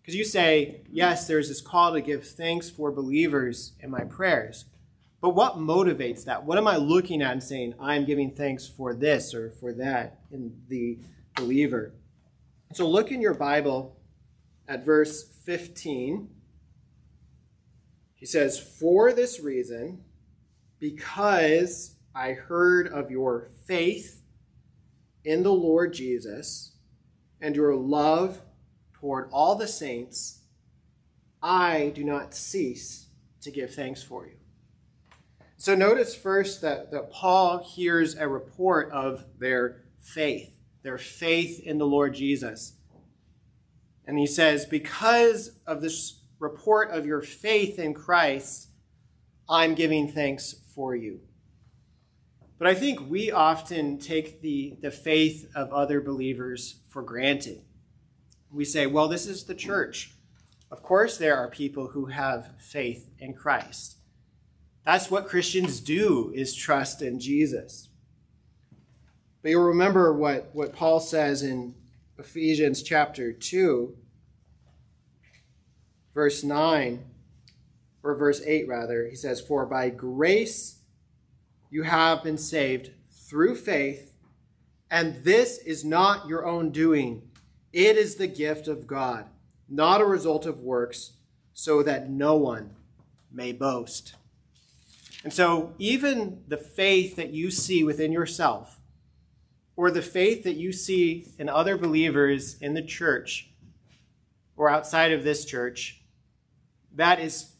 Because 0.01 0.15
you 0.15 0.23
say, 0.23 0.81
yes, 0.89 1.27
there's 1.27 1.49
this 1.49 1.59
call 1.59 1.93
to 1.93 2.01
give 2.01 2.25
thanks 2.25 2.69
for 2.69 2.91
believers 2.91 3.73
in 3.79 3.89
my 3.89 4.03
prayers. 4.03 4.65
But 5.19 5.31
what 5.31 5.57
motivates 5.57 6.23
that? 6.25 6.45
What 6.45 6.57
am 6.57 6.67
I 6.67 6.77
looking 6.77 7.21
at 7.21 7.31
and 7.31 7.43
saying, 7.43 7.73
I'm 7.79 8.05
giving 8.05 8.31
thanks 8.31 8.67
for 8.67 8.93
this 8.93 9.33
or 9.33 9.49
for 9.49 9.73
that 9.73 10.19
in 10.31 10.61
the 10.69 10.99
believer? 11.35 11.93
So 12.73 12.87
look 12.87 13.11
in 13.11 13.21
your 13.21 13.33
Bible 13.33 13.97
at 14.67 14.85
verse 14.85 15.23
15. 15.43 16.29
He 18.13 18.25
says, 18.25 18.59
For 18.59 19.11
this 19.11 19.39
reason, 19.39 20.03
because 20.79 21.96
I 22.17 22.33
heard 22.33 22.87
of 22.87 23.11
your 23.11 23.51
faith 23.67 24.23
in 25.23 25.43
the 25.43 25.53
Lord 25.53 25.93
Jesus 25.93 26.75
and 27.39 27.55
your 27.55 27.75
love 27.75 28.41
toward 28.93 29.29
all 29.31 29.53
the 29.53 29.67
saints. 29.67 30.41
I 31.43 31.91
do 31.93 32.03
not 32.03 32.33
cease 32.33 33.09
to 33.41 33.51
give 33.51 33.75
thanks 33.75 34.01
for 34.01 34.25
you. 34.25 34.33
So 35.57 35.75
notice 35.75 36.15
first 36.15 36.59
that, 36.61 36.89
that 36.89 37.11
Paul 37.11 37.59
hears 37.59 38.15
a 38.15 38.27
report 38.27 38.89
of 38.91 39.23
their 39.37 39.83
faith, 39.99 40.57
their 40.81 40.97
faith 40.97 41.59
in 41.59 41.77
the 41.77 41.85
Lord 41.85 42.15
Jesus. 42.15 42.77
And 44.07 44.17
he 44.17 44.25
says, 44.25 44.65
Because 44.65 45.59
of 45.67 45.81
this 45.81 46.23
report 46.39 46.89
of 46.89 47.05
your 47.05 47.21
faith 47.21 47.77
in 47.77 47.93
Christ, 47.93 48.69
I'm 49.47 49.75
giving 49.75 50.11
thanks 50.11 50.55
for 50.73 50.95
you. 50.95 51.19
But 52.57 52.67
I 52.67 52.73
think 52.73 53.07
we 53.07 53.31
often 53.31 53.99
take 53.99 54.41
the, 54.41 54.75
the 54.81 54.89
faith 54.89 55.47
of 55.55 55.71
other 55.71 56.01
believers 56.01 56.79
for 56.89 57.03
granted. 57.03 57.61
We 58.51 58.65
say, 58.65 58.87
well, 58.87 59.07
this 59.07 59.27
is 59.27 59.43
the 59.43 59.55
church. 59.55 60.13
Of 60.71 60.81
course, 60.81 61.17
there 61.17 61.37
are 61.37 61.49
people 61.49 61.89
who 61.89 62.07
have 62.07 62.51
faith 62.59 63.09
in 63.19 63.33
Christ. 63.33 63.97
That's 64.83 65.11
what 65.11 65.27
Christians 65.27 65.79
do, 65.79 66.31
is 66.33 66.55
trust 66.55 67.01
in 67.01 67.19
Jesus. 67.19 67.89
But 69.41 69.51
you'll 69.51 69.63
remember 69.63 70.13
what, 70.13 70.49
what 70.53 70.73
Paul 70.73 70.99
says 70.99 71.43
in 71.43 71.75
Ephesians 72.17 72.81
chapter 72.81 73.31
2, 73.31 73.95
verse 76.13 76.43
9, 76.43 77.05
or 78.01 78.15
verse 78.15 78.41
8 78.43 78.67
rather. 78.67 79.07
He 79.07 79.15
says, 79.15 79.39
For 79.39 79.65
by 79.65 79.89
grace 79.89 80.76
you 81.69 81.83
have 81.83 82.23
been 82.23 82.37
saved 82.37 82.91
through 83.09 83.55
faith, 83.55 84.13
and 84.89 85.23
this 85.23 85.57
is 85.59 85.83
not 85.83 86.27
your 86.27 86.45
own 86.45 86.71
doing. 86.71 87.23
It 87.73 87.97
is 87.97 88.15
the 88.15 88.27
gift 88.27 88.67
of 88.67 88.87
God, 88.87 89.25
not 89.67 90.01
a 90.01 90.05
result 90.05 90.45
of 90.45 90.59
works, 90.59 91.13
so 91.53 91.83
that 91.83 92.09
no 92.09 92.35
one 92.35 92.75
may 93.31 93.51
boast. 93.51 94.15
And 95.23 95.33
so, 95.33 95.73
even 95.77 96.43
the 96.47 96.57
faith 96.57 97.15
that 97.17 97.31
you 97.31 97.51
see 97.51 97.83
within 97.83 98.11
yourself, 98.11 98.79
or 99.75 99.91
the 99.91 100.01
faith 100.01 100.43
that 100.43 100.55
you 100.55 100.71
see 100.71 101.27
in 101.37 101.49
other 101.49 101.77
believers 101.77 102.57
in 102.61 102.73
the 102.73 102.81
church 102.81 103.49
or 104.55 104.69
outside 104.69 105.11
of 105.11 105.23
this 105.23 105.45
church, 105.45 106.01
that 106.95 107.19
is 107.19 107.53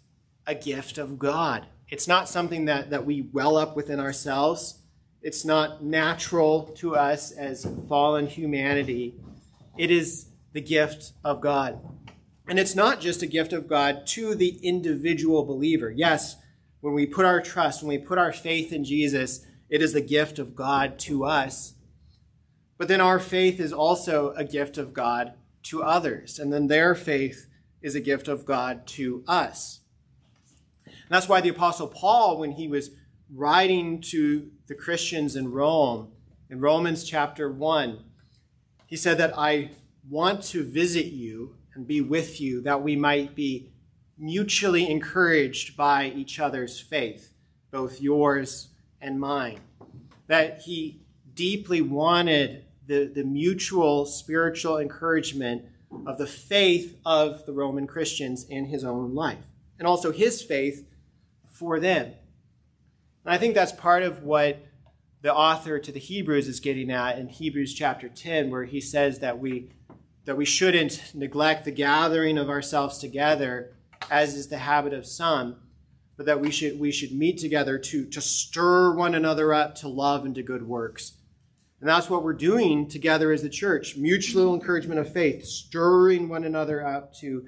a 0.45 0.55
gift 0.55 0.97
of 0.97 1.19
God. 1.19 1.67
It's 1.89 2.07
not 2.07 2.27
something 2.27 2.65
that, 2.65 2.89
that 2.89 3.05
we 3.05 3.29
well 3.31 3.55
up 3.55 3.75
within 3.75 3.99
ourselves. 3.99 4.81
It's 5.21 5.45
not 5.45 5.83
natural 5.83 6.63
to 6.77 6.95
us 6.95 7.31
as 7.31 7.67
fallen 7.87 8.27
humanity. 8.27 9.15
It 9.77 9.89
is 9.91 10.27
the 10.53 10.61
gift 10.61 11.13
of 11.23 11.39
God. 11.39 11.79
And 12.47 12.59
it's 12.59 12.75
not 12.75 13.01
just 13.01 13.21
a 13.21 13.27
gift 13.27 13.53
of 13.53 13.67
God 13.67 14.07
to 14.07 14.35
the 14.35 14.59
individual 14.63 15.43
believer. 15.43 15.89
Yes, 15.89 16.37
when 16.81 16.93
we 16.93 17.05
put 17.05 17.25
our 17.25 17.41
trust, 17.41 17.81
when 17.81 17.89
we 17.89 17.97
put 17.97 18.17
our 18.17 18.31
faith 18.31 18.71
in 18.71 18.83
Jesus, 18.83 19.45
it 19.69 19.81
is 19.81 19.93
the 19.93 20.01
gift 20.01 20.39
of 20.39 20.55
God 20.55 20.97
to 20.99 21.25
us. 21.25 21.73
But 22.77 22.87
then 22.87 23.01
our 23.01 23.19
faith 23.19 23.59
is 23.59 23.73
also 23.73 24.33
a 24.33 24.45
gift 24.45 24.77
of 24.77 24.93
God 24.93 25.33
to 25.63 25.83
others. 25.83 26.39
And 26.39 26.53
then 26.53 26.67
their 26.67 26.95
faith 26.95 27.47
is 27.81 27.95
a 27.95 27.99
gift 27.99 28.27
of 28.27 28.45
God 28.45 28.87
to 28.87 29.23
us. 29.27 29.81
And 31.07 31.15
that's 31.15 31.29
why 31.29 31.39
the 31.39 31.49
Apostle 31.49 31.87
Paul, 31.87 32.37
when 32.37 32.51
he 32.51 32.67
was 32.67 32.91
writing 33.33 34.01
to 34.01 34.49
the 34.67 34.75
Christians 34.75 35.37
in 35.37 35.51
Rome, 35.51 36.09
in 36.49 36.59
Romans 36.59 37.05
chapter 37.05 37.49
1, 37.49 38.03
he 38.87 38.97
said 38.97 39.17
that 39.17 39.37
I 39.37 39.71
want 40.09 40.43
to 40.43 40.63
visit 40.63 41.05
you 41.05 41.55
and 41.73 41.87
be 41.87 42.01
with 42.01 42.41
you 42.41 42.61
that 42.61 42.81
we 42.81 42.97
might 42.97 43.35
be 43.35 43.71
mutually 44.17 44.89
encouraged 44.89 45.77
by 45.77 46.07
each 46.07 46.39
other's 46.39 46.79
faith, 46.79 47.33
both 47.71 48.01
yours 48.01 48.69
and 48.99 49.19
mine. 49.19 49.59
That 50.27 50.61
he 50.61 51.01
deeply 51.33 51.81
wanted 51.81 52.65
the, 52.85 53.05
the 53.13 53.23
mutual 53.23 54.05
spiritual 54.05 54.79
encouragement 54.79 55.63
of 56.05 56.17
the 56.17 56.27
faith 56.27 56.97
of 57.05 57.45
the 57.45 57.53
Roman 57.53 57.87
Christians 57.87 58.45
in 58.45 58.65
his 58.65 58.83
own 58.83 59.13
life, 59.13 59.45
and 59.77 59.87
also 59.87 60.11
his 60.11 60.41
faith 60.41 60.86
for 61.57 61.79
them. 61.79 62.13
And 63.25 63.33
I 63.33 63.37
think 63.37 63.55
that's 63.55 63.71
part 63.71 64.03
of 64.03 64.23
what 64.23 64.65
the 65.21 65.33
author 65.33 65.79
to 65.79 65.91
the 65.91 65.99
Hebrews 65.99 66.47
is 66.47 66.59
getting 66.59 66.91
at 66.91 67.17
in 67.17 67.27
Hebrews 67.27 67.73
chapter 67.73 68.07
10, 68.07 68.49
where 68.49 68.65
he 68.65 68.81
says 68.81 69.19
that 69.19 69.39
we 69.39 69.71
that 70.25 70.37
we 70.37 70.45
shouldn't 70.45 71.13
neglect 71.13 71.63
the 71.63 71.71
gathering 71.71 72.37
of 72.37 72.49
ourselves 72.49 72.97
together, 72.97 73.77
as 74.11 74.35
is 74.35 74.49
the 74.49 74.57
habit 74.57 74.91
of 74.91 75.05
some, 75.05 75.55
but 76.17 76.25
that 76.25 76.41
we 76.41 76.51
should 76.51 76.79
we 76.79 76.91
should 76.91 77.11
meet 77.11 77.37
together 77.37 77.77
to, 77.77 78.05
to 78.05 78.19
stir 78.21 78.93
one 78.93 79.15
another 79.15 79.53
up 79.53 79.75
to 79.75 79.87
love 79.87 80.25
and 80.25 80.35
to 80.35 80.43
good 80.43 80.67
works 80.67 81.13
and 81.79 81.87
that's 81.87 82.09
what 82.09 82.23
we're 82.23 82.33
doing 82.33 82.87
together 82.87 83.31
as 83.31 83.43
the 83.43 83.49
church 83.49 83.97
mutual 83.97 84.53
encouragement 84.53 84.99
of 84.99 85.13
faith, 85.13 85.45
stirring 85.45 86.27
one 86.27 86.43
another 86.43 86.85
up 86.85 87.13
to, 87.15 87.45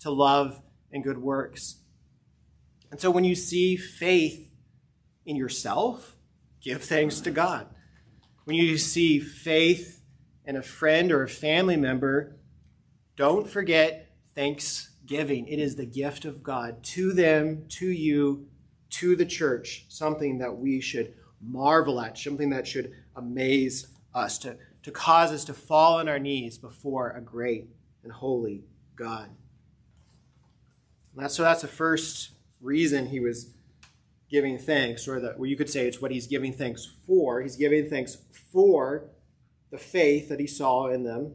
to 0.00 0.10
love 0.10 0.60
and 0.92 1.02
good 1.02 1.18
works. 1.18 1.76
And 2.90 3.00
so 3.00 3.10
when 3.10 3.24
you 3.24 3.34
see 3.34 3.76
faith 3.76 4.50
in 5.24 5.36
yourself, 5.36 6.16
give 6.60 6.82
thanks 6.82 7.20
to 7.20 7.30
God. 7.30 7.66
When 8.44 8.56
you 8.56 8.78
see 8.78 9.20
faith 9.20 10.02
in 10.44 10.56
a 10.56 10.62
friend 10.62 11.12
or 11.12 11.22
a 11.22 11.28
family 11.28 11.76
member, 11.76 12.36
don't 13.16 13.48
forget 13.48 14.10
thanksgiving. 14.34 15.46
It 15.46 15.58
is 15.58 15.76
the 15.76 15.86
gift 15.86 16.24
of 16.24 16.42
God 16.42 16.82
to 16.84 17.12
them, 17.12 17.66
to 17.68 17.86
you, 17.86 18.48
to 18.90 19.14
the 19.14 19.26
church, 19.26 19.86
something 19.88 20.38
that 20.38 20.56
we 20.56 20.80
should 20.80 21.14
marvel 21.40 22.00
at, 22.00 22.18
something 22.18 22.50
that 22.50 22.66
should 22.66 22.92
amaze 23.14 23.86
us, 24.14 24.38
to, 24.38 24.56
to 24.82 24.90
cause 24.90 25.30
us 25.30 25.44
to 25.44 25.54
fall 25.54 25.98
on 25.98 26.08
our 26.08 26.18
knees 26.18 26.58
before 26.58 27.10
a 27.10 27.20
great 27.20 27.68
and 28.02 28.12
holy 28.12 28.64
God. 28.96 29.30
And 31.14 31.24
that's, 31.24 31.34
so 31.34 31.42
that's 31.42 31.62
the 31.62 31.68
first 31.68 32.30
reason 32.60 33.06
he 33.06 33.20
was 33.20 33.54
giving 34.30 34.58
thanks, 34.58 35.08
or 35.08 35.20
that 35.20 35.38
well, 35.38 35.48
you 35.48 35.56
could 35.56 35.70
say 35.70 35.86
it's 35.86 36.00
what 36.00 36.10
he's 36.10 36.26
giving 36.26 36.52
thanks 36.52 36.88
for. 37.06 37.40
He's 37.42 37.56
giving 37.56 37.88
thanks 37.88 38.18
for 38.52 39.10
the 39.70 39.78
faith 39.78 40.28
that 40.28 40.40
he 40.40 40.46
saw 40.46 40.88
in 40.88 41.04
them. 41.04 41.34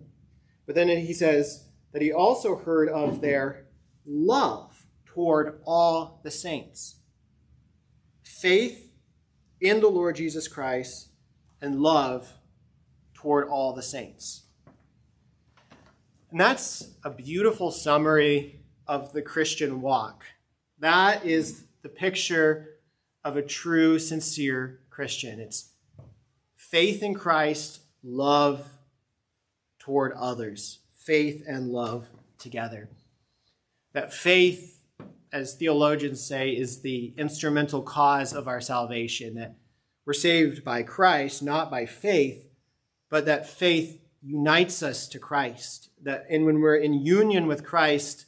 But 0.66 0.76
then 0.76 0.88
he 0.88 1.14
says 1.14 1.68
that 1.92 2.02
he 2.02 2.12
also 2.12 2.56
heard 2.56 2.90
of 2.90 3.22
their 3.22 3.68
love 4.06 4.86
toward 5.06 5.62
all 5.66 6.20
the 6.24 6.32
saints. 6.32 6.96
Faith 8.24 8.92
in 9.62 9.80
the 9.80 9.88
Lord 9.88 10.16
Jesus 10.16 10.48
Christ 10.48 11.10
and 11.62 11.82
love 11.82 12.34
toward 13.14 13.48
all 13.48 13.74
the 13.74 13.82
saints. 13.82 14.44
And 16.32 16.40
that's 16.40 16.90
a 17.04 17.10
beautiful 17.10 17.72
summary 17.72 18.60
of 18.88 19.14
the 19.14 19.22
Christian 19.22 19.82
walk. 19.82 20.26
That 20.80 21.26
is 21.26 21.64
the 21.82 21.90
picture 21.90 22.80
of 23.24 23.38
a 23.38 23.42
true, 23.42 23.98
sincere 24.00 24.80
Christian. 24.90 25.40
It's 25.40 25.72
faith 26.56 27.02
in 27.02 27.14
Christ, 27.14 27.82
love 28.04 28.68
toward 29.80 30.14
others, 30.14 30.80
faith 30.92 31.44
and 31.48 31.70
love 31.70 32.08
together. 32.38 32.90
That 33.94 34.14
faith, 34.14 34.82
as 35.32 35.56
theologians 35.56 36.24
say, 36.24 36.52
is 36.52 36.82
the 36.82 37.14
instrumental 37.18 37.82
cause 37.82 38.34
of 38.34 38.48
our 38.48 38.62
salvation. 38.62 39.36
That 39.36 39.56
we're 40.06 40.14
saved 40.14 40.64
by 40.64 40.84
Christ, 40.84 41.42
not 41.42 41.72
by 41.72 41.86
faith, 41.86 42.50
but 43.10 43.26
that 43.26 43.48
faith 43.48 44.02
unites 44.22 44.84
us 44.84 45.08
to 45.10 45.20
Christ. 45.20 45.90
That 46.02 46.26
and 46.30 46.46
when 46.46 46.60
we're 46.60 46.76
in 46.76 46.94
union 46.94 47.48
with 47.48 47.64
Christ, 47.64 48.26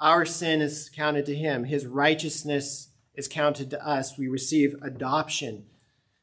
our 0.00 0.24
sin 0.24 0.60
is 0.60 0.90
counted 0.94 1.26
to 1.26 1.34
him. 1.34 1.64
His 1.64 1.86
righteousness 1.86 2.88
is 3.14 3.28
counted 3.28 3.70
to 3.70 3.86
us. 3.86 4.16
We 4.16 4.28
receive 4.28 4.76
adoption. 4.82 5.66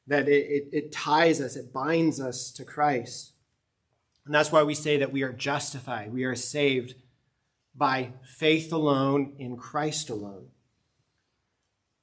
That 0.07 0.27
it, 0.29 0.45
it, 0.45 0.69
it 0.71 0.91
ties 0.91 1.41
us, 1.41 1.55
it 1.55 1.73
binds 1.73 2.21
us 2.21 2.51
to 2.51 2.63
Christ. 2.63 3.33
And 4.25 4.33
that's 4.33 4.51
why 4.51 4.63
we 4.63 4.75
say 4.75 4.97
that 4.97 5.11
we 5.11 5.23
are 5.23 5.33
justified. 5.33 6.13
We 6.13 6.23
are 6.23 6.35
saved 6.35 6.95
by 7.75 8.13
faith 8.23 8.71
alone 8.71 9.33
in 9.39 9.57
Christ 9.57 10.09
alone. 10.09 10.47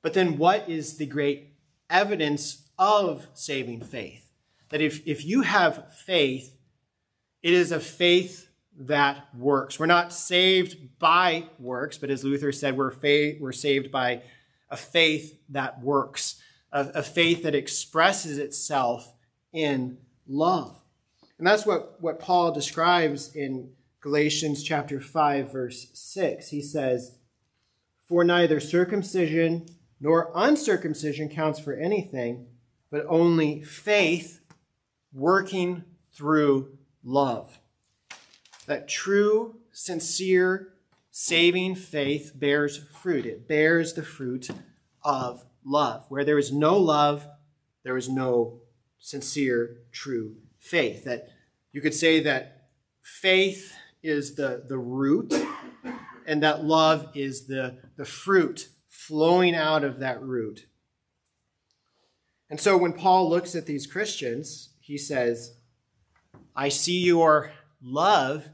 But 0.02 0.14
then, 0.14 0.36
what 0.36 0.68
is 0.68 0.96
the 0.96 1.06
great 1.06 1.52
evidence 1.88 2.62
of 2.78 3.28
saving 3.34 3.82
faith. 3.82 4.30
That 4.70 4.80
if, 4.80 5.06
if 5.06 5.24
you 5.24 5.42
have 5.42 5.94
faith, 5.94 6.56
it 7.42 7.52
is 7.52 7.70
a 7.70 7.78
faith 7.78 8.48
that 8.78 9.28
works. 9.36 9.78
We're 9.78 9.86
not 9.86 10.12
saved 10.12 10.98
by 10.98 11.48
works, 11.58 11.98
but 11.98 12.10
as 12.10 12.24
Luther 12.24 12.52
said, 12.52 12.76
we're, 12.76 12.90
fa- 12.90 13.36
we're 13.40 13.52
saved 13.52 13.90
by 13.90 14.22
a 14.70 14.76
faith 14.76 15.38
that 15.50 15.82
works, 15.82 16.40
a, 16.72 16.88
a 16.94 17.02
faith 17.02 17.42
that 17.42 17.54
expresses 17.54 18.38
itself 18.38 19.12
in 19.52 19.98
love. 20.26 20.80
And 21.38 21.46
that's 21.46 21.66
what, 21.66 22.00
what 22.00 22.18
Paul 22.20 22.52
describes 22.52 23.34
in 23.34 23.70
Galatians 24.00 24.62
chapter 24.62 25.00
5, 25.00 25.52
verse 25.52 25.88
6. 25.92 26.48
He 26.48 26.62
says, 26.62 27.18
For 28.08 28.24
neither 28.24 28.60
circumcision 28.60 29.66
nor 30.00 30.32
uncircumcision 30.34 31.28
counts 31.28 31.60
for 31.60 31.74
anything 31.74 32.46
but 32.92 33.06
only 33.08 33.62
faith 33.62 34.40
working 35.12 35.82
through 36.12 36.76
love. 37.02 37.58
That 38.72 38.88
true, 38.88 39.56
sincere, 39.70 40.72
saving 41.10 41.74
faith 41.74 42.32
bears 42.34 42.78
fruit. 42.78 43.26
It 43.26 43.46
bears 43.46 43.92
the 43.92 44.02
fruit 44.02 44.48
of 45.04 45.44
love. 45.62 46.06
Where 46.08 46.24
there 46.24 46.38
is 46.38 46.50
no 46.50 46.78
love, 46.78 47.26
there 47.82 47.98
is 47.98 48.08
no 48.08 48.62
sincere, 48.98 49.82
true 49.92 50.36
faith. 50.58 51.04
That 51.04 51.28
you 51.74 51.82
could 51.82 51.92
say 51.92 52.20
that 52.20 52.68
faith 53.02 53.74
is 54.02 54.36
the, 54.36 54.64
the 54.66 54.78
root 54.78 55.34
and 56.26 56.42
that 56.42 56.64
love 56.64 57.10
is 57.14 57.46
the, 57.48 57.76
the 57.98 58.06
fruit 58.06 58.70
flowing 58.88 59.54
out 59.54 59.84
of 59.84 59.98
that 59.98 60.22
root. 60.22 60.64
And 62.48 62.58
so 62.58 62.78
when 62.78 62.94
Paul 62.94 63.28
looks 63.28 63.54
at 63.54 63.66
these 63.66 63.86
Christians, 63.86 64.70
he 64.80 64.96
says, 64.96 65.58
I 66.56 66.70
see 66.70 67.00
your 67.00 67.52
love. 67.82 68.48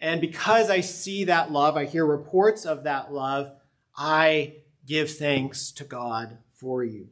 And 0.00 0.20
because 0.20 0.70
I 0.70 0.80
see 0.80 1.24
that 1.24 1.52
love, 1.52 1.76
I 1.76 1.84
hear 1.84 2.06
reports 2.06 2.64
of 2.64 2.84
that 2.84 3.12
love, 3.12 3.52
I 3.96 4.54
give 4.86 5.10
thanks 5.10 5.70
to 5.72 5.84
God 5.84 6.38
for 6.52 6.82
you. 6.82 7.08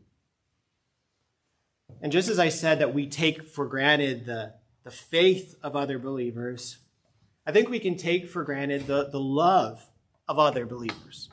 And 2.00 2.12
just 2.12 2.28
as 2.28 2.38
I 2.38 2.48
said 2.48 2.78
that 2.78 2.94
we 2.94 3.06
take 3.06 3.42
for 3.42 3.66
granted 3.66 4.24
the, 4.24 4.54
the 4.84 4.90
faith 4.90 5.54
of 5.62 5.76
other 5.76 5.98
believers, 5.98 6.78
I 7.46 7.52
think 7.52 7.68
we 7.68 7.80
can 7.80 7.96
take 7.96 8.28
for 8.28 8.44
granted 8.44 8.86
the, 8.86 9.08
the 9.10 9.20
love 9.20 9.86
of 10.28 10.38
other 10.38 10.64
believers 10.64 11.28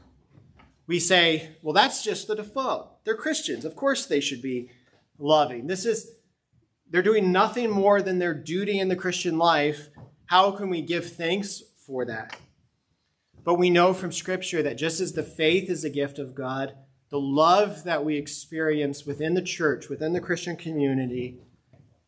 we 0.87 0.99
say, 0.99 1.49
well, 1.61 1.73
that's 1.73 2.03
just 2.03 2.27
the 2.27 2.35
default. 2.35 3.03
They're 3.03 3.15
Christians. 3.15 3.65
Of 3.65 3.75
course 3.75 4.05
they 4.05 4.19
should 4.19 4.41
be 4.41 4.69
loving. 5.17 5.67
This 5.67 5.85
is, 5.85 6.11
they're 6.89 7.01
doing 7.01 7.31
nothing 7.31 7.69
more 7.69 8.01
than 8.01 8.19
their 8.19 8.33
duty 8.33 8.79
in 8.79 8.89
the 8.89 8.95
Christian 8.95 9.37
life. 9.37 9.89
How 10.27 10.51
can 10.51 10.69
we 10.69 10.81
give 10.81 11.13
thanks 11.13 11.61
for 11.85 12.05
that? 12.05 12.37
But 13.43 13.55
we 13.55 13.69
know 13.69 13.93
from 13.93 14.11
Scripture 14.11 14.63
that 14.63 14.77
just 14.77 14.99
as 14.99 15.13
the 15.13 15.23
faith 15.23 15.69
is 15.69 15.83
a 15.83 15.89
gift 15.89 16.17
of 16.17 16.33
God, 16.33 16.73
the 17.09 17.19
love 17.19 17.83
that 17.83 18.03
we 18.03 18.17
experience 18.17 19.05
within 19.05 19.35
the 19.35 19.41
church, 19.41 19.87
within 19.87 20.13
the 20.13 20.21
Christian 20.21 20.55
community, 20.55 21.37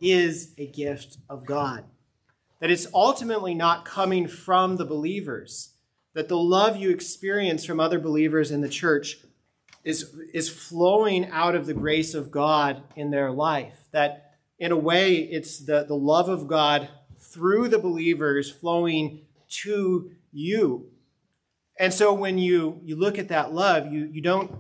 is 0.02 0.54
a 0.58 0.68
gift 0.68 1.18
of 1.30 1.46
God. 1.46 1.84
That 2.60 2.72
it's 2.72 2.88
ultimately 2.94 3.54
not 3.54 3.86
coming 3.86 4.28
from 4.28 4.78
the 4.78 4.86
believers 4.86 5.74
that 6.18 6.30
the 6.30 6.36
love 6.36 6.76
you 6.76 6.90
experience 6.90 7.64
from 7.64 7.80
other 7.80 8.00
believers 8.00 8.50
in 8.50 8.62
the 8.62 8.68
church 8.68 9.20
is, 9.84 10.20
is 10.34 10.50
flowing 10.50 11.30
out 11.30 11.54
of 11.54 11.68
the 11.68 11.76
grace 11.76 12.16
of 12.16 12.32
God 12.32 12.82
in 12.96 13.12
their 13.12 13.30
life. 13.30 13.86
That 13.92 14.34
in 14.58 14.72
a 14.72 14.76
way, 14.76 15.18
it's 15.18 15.60
the, 15.60 15.84
the 15.84 15.96
love 15.96 16.28
of 16.28 16.48
God 16.48 16.90
through 17.38 17.68
the 17.68 17.78
believers 17.78 18.50
flowing 18.50 19.22
to 19.48 20.10
you. 20.32 20.88
And 21.80 21.94
so 21.94 22.12
when 22.12 22.40
you, 22.40 22.82
you 22.84 22.96
look 22.96 23.20
at 23.20 23.28
that 23.28 23.54
love, 23.54 23.94
you, 23.94 24.10
you 24.12 24.22
don't 24.22 24.52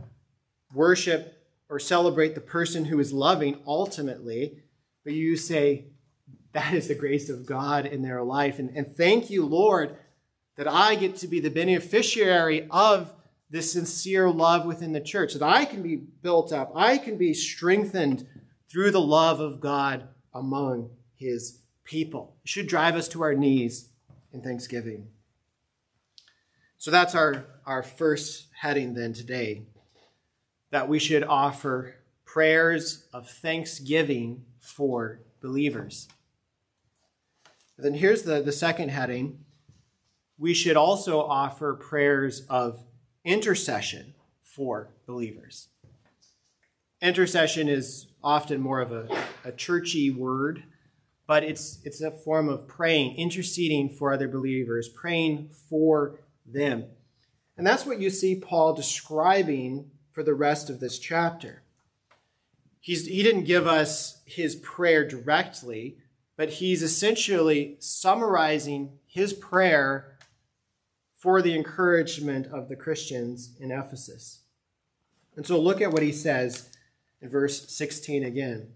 worship 0.72 1.44
or 1.70 1.80
celebrate 1.80 2.36
the 2.36 2.42
person 2.42 2.86
who 2.86 3.00
is 3.00 3.12
loving 3.12 3.60
ultimately, 3.66 4.60
but 5.04 5.14
you 5.14 5.36
say, 5.36 5.86
that 6.54 6.72
is 6.72 6.88
the 6.88 6.94
grace 6.94 7.30
of 7.30 7.48
God 7.48 7.88
in 7.88 8.04
their 8.04 8.22
life. 8.22 8.60
And, 8.60 8.70
and 8.70 8.96
thank 8.96 9.32
you, 9.32 9.44
Lord, 9.44 9.98
that 10.56 10.68
I 10.68 10.94
get 10.94 11.16
to 11.18 11.28
be 11.28 11.40
the 11.40 11.50
beneficiary 11.50 12.68
of 12.70 13.12
this 13.50 13.74
sincere 13.74 14.30
love 14.30 14.68
within 14.68 14.94
the 14.94 15.02
church, 15.02 15.34
that 15.34 15.42
I 15.42 15.66
can 15.66 15.82
be 15.82 15.96
built 15.96 16.54
up, 16.54 16.72
I 16.76 17.00
can 17.00 17.18
be 17.18 17.34
strengthened 17.34 18.28
through 18.70 18.92
the 18.92 19.02
love 19.02 19.40
of 19.40 19.62
God 19.62 20.10
among 20.32 20.92
his 21.16 21.62
people. 21.88 22.36
It 22.44 22.50
should 22.50 22.68
drive 22.68 22.96
us 22.96 23.08
to 23.10 23.24
our 23.24 23.34
knees 23.34 23.90
in 24.32 24.42
thanksgiving. 24.42 25.08
So 26.78 26.92
that's 26.92 27.16
our, 27.16 27.46
our 27.66 27.82
first 27.82 28.48
heading 28.54 28.94
then 28.94 29.14
today 29.14 29.64
that 30.70 30.88
we 30.88 31.00
should 31.00 31.24
offer 31.24 31.96
prayers 32.26 33.08
of 33.14 33.30
thanksgiving 33.30 34.44
for 34.60 35.22
believers. 35.42 36.10
then 37.78 37.94
here's 37.94 38.24
the, 38.24 38.42
the 38.42 38.52
second 38.52 38.90
heading 38.90 39.40
we 40.38 40.54
should 40.54 40.78
also 40.78 41.20
offer 41.22 41.74
prayers 41.74 42.46
of 42.48 42.84
intercession 43.26 44.14
for 44.44 44.90
believers. 45.08 45.70
Intercession 47.02 47.68
is 47.68 48.08
often 48.24 48.62
more 48.62 48.82
of 48.82 48.92
a, 48.92 49.08
a 49.44 49.52
churchy 49.52 50.12
word, 50.12 50.64
but 51.28 51.44
it's, 51.44 51.80
it's 51.84 52.02
a 52.02 52.10
form 52.10 52.48
of 52.48 52.68
praying, 52.68 53.18
interceding 53.18 53.90
for 53.90 54.14
other 54.14 54.30
believers, 54.30 54.88
praying 54.88 55.50
for 55.70 56.20
them. 56.46 56.86
And 57.58 57.68
that's 57.68 57.86
what 57.86 58.00
you 58.00 58.10
see 58.10 58.36
Paul 58.36 58.74
describing 58.74 59.92
for 60.12 60.24
the 60.24 60.34
rest 60.34 60.70
of 60.70 60.80
this 60.80 60.98
chapter. 60.98 61.64
He's, 62.80 63.06
he 63.06 63.22
didn't 63.22 63.44
give 63.44 63.68
us 63.68 64.22
his 64.26 64.56
prayer 64.56 65.06
directly, 65.06 65.98
but 66.38 66.50
he's 66.50 66.82
essentially 66.82 67.76
summarizing 67.80 68.94
his 69.06 69.34
prayer 69.34 70.18
for 71.16 71.42
the 71.42 71.56
encouragement 71.56 72.48
of 72.48 72.70
the 72.70 72.76
Christians 72.76 73.56
in 73.60 73.72
Ephesus. 73.72 74.44
And 75.36 75.46
so 75.46 75.60
look 75.60 75.82
at 75.82 75.92
what 75.92 76.04
he 76.04 76.14
says 76.14 76.70
in 77.22 77.30
verse 77.30 77.70
16 77.70 78.24
again. 78.24 78.70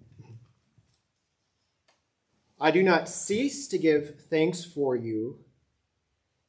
I 2.63 2.69
do 2.69 2.84
not 2.84 3.10
cease 3.10 3.67
to 3.69 3.80
give 3.80 4.21
thanks 4.30 4.63
for 4.63 4.95
you, 4.95 5.39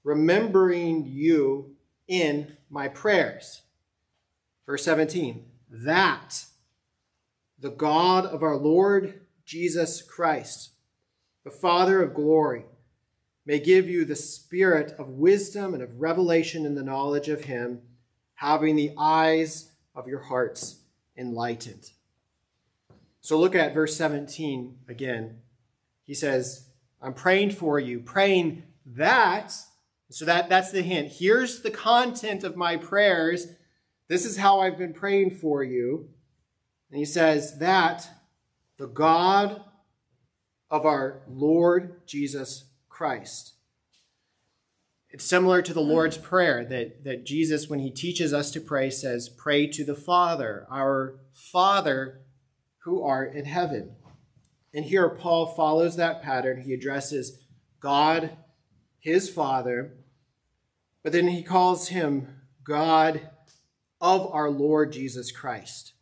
remembering 0.05 1.07
you 1.07 1.75
in 2.07 2.59
my 2.69 2.89
prayers. 2.89 3.63
Verse 4.67 4.85
17, 4.85 5.43
that 5.71 6.45
the 7.59 7.71
God 7.71 8.27
of 8.27 8.43
our 8.43 8.57
Lord 8.57 9.23
Jesus 9.47 10.03
Christ, 10.03 10.73
the 11.45 11.51
Father 11.51 12.03
of 12.03 12.13
glory, 12.13 12.67
may 13.47 13.59
give 13.59 13.89
you 13.89 14.05
the 14.05 14.15
spirit 14.15 14.95
of 14.99 15.09
wisdom 15.09 15.73
and 15.73 15.83
of 15.83 15.99
revelation 15.99 16.67
in 16.67 16.75
the 16.75 16.83
knowledge 16.83 17.31
of 17.31 17.45
him, 17.45 17.81
having 18.35 18.77
the 18.77 18.93
eyes 18.99 19.73
of 19.95 20.07
your 20.07 20.21
hearts 20.21 20.81
enlightened. 21.17 21.93
So 23.23 23.39
look 23.39 23.55
at 23.55 23.73
verse 23.73 23.97
17 23.97 24.77
again. 24.89 25.42
He 26.13 26.17
says, 26.17 26.67
I'm 27.01 27.15
praying 27.15 27.53
for 27.53 27.81
you, 27.81 27.99
praying 27.99 28.65
that. 28.85 29.51
So 30.11 30.27
that, 30.27 30.51
that's 30.51 30.71
the 30.71 30.83
hint. 30.83 31.11
Here's 31.11 31.63
the 31.63 31.71
content 31.71 32.45
of 32.45 32.55
my 32.55 32.77
prayers. 32.77 33.47
This 34.09 34.27
is 34.27 34.37
how 34.37 34.61
I've 34.61 34.77
been 34.77 34.93
praying 34.93 35.37
for 35.37 35.65
you. 35.65 36.11
And 36.91 36.99
he 36.99 37.07
says, 37.07 37.57
that 37.61 38.07
the 38.77 38.89
God 38.89 39.63
of 40.71 40.85
our 40.85 41.23
Lord 41.27 42.07
Jesus 42.07 42.65
Christ. 42.91 43.55
It's 45.09 45.25
similar 45.25 45.63
to 45.63 45.73
the 45.73 45.81
Lord's 45.81 46.19
Prayer 46.19 46.63
that, 46.67 47.05
that 47.05 47.25
Jesus, 47.25 47.71
when 47.71 47.79
he 47.79 47.91
teaches 47.91 48.35
us 48.35 48.51
to 48.51 48.61
pray, 48.61 48.91
says, 48.91 49.31
Pray 49.31 49.67
to 49.69 49.83
the 49.83 49.95
Father, 49.95 50.67
our 50.71 51.21
Father 51.33 52.21
who 52.81 53.03
art 53.03 53.35
in 53.35 53.47
heaven. 53.47 53.93
And 54.75 54.85
here 54.85 55.09
Paul 55.09 55.47
follows 55.47 55.97
that 55.97 56.23
pattern. 56.23 56.63
He 56.63 56.73
addresses 56.73 57.45
God, 57.81 58.37
his 58.99 59.29
Father, 59.29 59.95
but 61.03 61.13
then 61.13 61.29
he 61.29 61.43
calls 61.43 61.89
him 61.89 62.29
God 62.65 63.29
of 64.01 64.33
our 64.33 64.51
Lord 64.51 64.93
Jesus 64.93 65.33
Christ. 65.33 65.95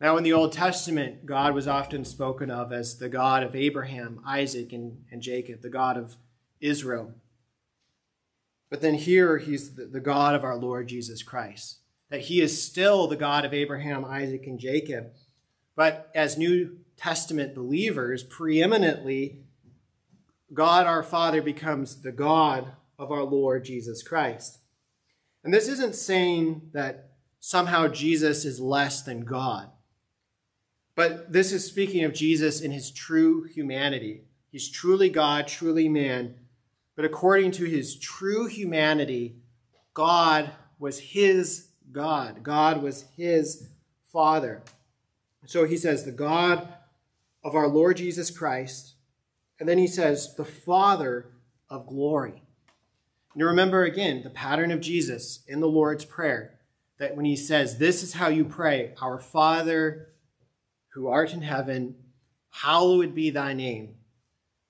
Now, 0.00 0.16
in 0.16 0.24
the 0.24 0.32
Old 0.32 0.52
Testament, 0.52 1.26
God 1.26 1.54
was 1.54 1.68
often 1.68 2.04
spoken 2.04 2.50
of 2.50 2.72
as 2.72 2.98
the 2.98 3.08
God 3.10 3.42
of 3.42 3.54
Abraham, 3.54 4.20
Isaac, 4.26 4.72
and, 4.72 5.04
and 5.10 5.20
Jacob, 5.20 5.60
the 5.60 5.68
God 5.68 5.98
of 5.98 6.16
Israel. 6.60 7.12
But 8.70 8.80
then 8.80 8.94
here, 8.94 9.36
he's 9.36 9.74
the, 9.74 9.84
the 9.84 10.00
God 10.00 10.34
of 10.34 10.44
our 10.44 10.56
Lord 10.56 10.88
Jesus 10.88 11.22
Christ. 11.22 11.78
That 12.08 12.22
he 12.22 12.40
is 12.40 12.64
still 12.64 13.08
the 13.08 13.16
God 13.16 13.44
of 13.44 13.52
Abraham, 13.52 14.04
Isaac, 14.04 14.46
and 14.46 14.58
Jacob. 14.58 15.12
But 15.76 16.10
as 16.14 16.38
New 16.38 16.78
Testament 17.00 17.54
believers, 17.54 18.22
preeminently, 18.22 19.38
God 20.52 20.86
our 20.86 21.02
Father 21.02 21.40
becomes 21.40 22.02
the 22.02 22.12
God 22.12 22.72
of 22.98 23.10
our 23.10 23.22
Lord 23.22 23.64
Jesus 23.64 24.02
Christ. 24.02 24.58
And 25.42 25.54
this 25.54 25.66
isn't 25.66 25.94
saying 25.94 26.68
that 26.74 27.12
somehow 27.38 27.88
Jesus 27.88 28.44
is 28.44 28.60
less 28.60 29.00
than 29.00 29.24
God. 29.24 29.70
But 30.94 31.32
this 31.32 31.52
is 31.52 31.64
speaking 31.64 32.04
of 32.04 32.12
Jesus 32.12 32.60
in 32.60 32.70
his 32.70 32.90
true 32.90 33.44
humanity. 33.44 34.24
He's 34.52 34.68
truly 34.68 35.08
God, 35.08 35.48
truly 35.48 35.88
man. 35.88 36.34
But 36.96 37.06
according 37.06 37.52
to 37.52 37.64
his 37.64 37.98
true 37.98 38.46
humanity, 38.46 39.36
God 39.94 40.50
was 40.78 40.98
his 40.98 41.68
God. 41.92 42.42
God 42.42 42.82
was 42.82 43.06
his 43.16 43.70
Father. 44.12 44.62
So 45.46 45.64
he 45.64 45.78
says, 45.78 46.04
the 46.04 46.12
God 46.12 46.74
of 47.42 47.54
our 47.54 47.68
Lord 47.68 47.96
Jesus 47.96 48.30
Christ. 48.30 48.94
And 49.58 49.68
then 49.68 49.78
he 49.78 49.86
says, 49.86 50.34
the 50.34 50.44
Father 50.44 51.26
of 51.68 51.86
glory. 51.86 52.42
And 53.32 53.40
you 53.40 53.46
remember 53.46 53.84
again 53.84 54.22
the 54.22 54.30
pattern 54.30 54.70
of 54.70 54.80
Jesus 54.80 55.40
in 55.46 55.60
the 55.60 55.68
Lord's 55.68 56.04
Prayer 56.04 56.58
that 56.98 57.16
when 57.16 57.24
he 57.24 57.36
says, 57.36 57.78
This 57.78 58.02
is 58.02 58.14
how 58.14 58.28
you 58.28 58.44
pray, 58.44 58.94
Our 59.00 59.18
Father 59.18 60.08
who 60.90 61.08
art 61.08 61.32
in 61.32 61.42
heaven, 61.42 61.94
hallowed 62.50 63.14
be 63.14 63.30
thy 63.30 63.52
name. 63.52 63.94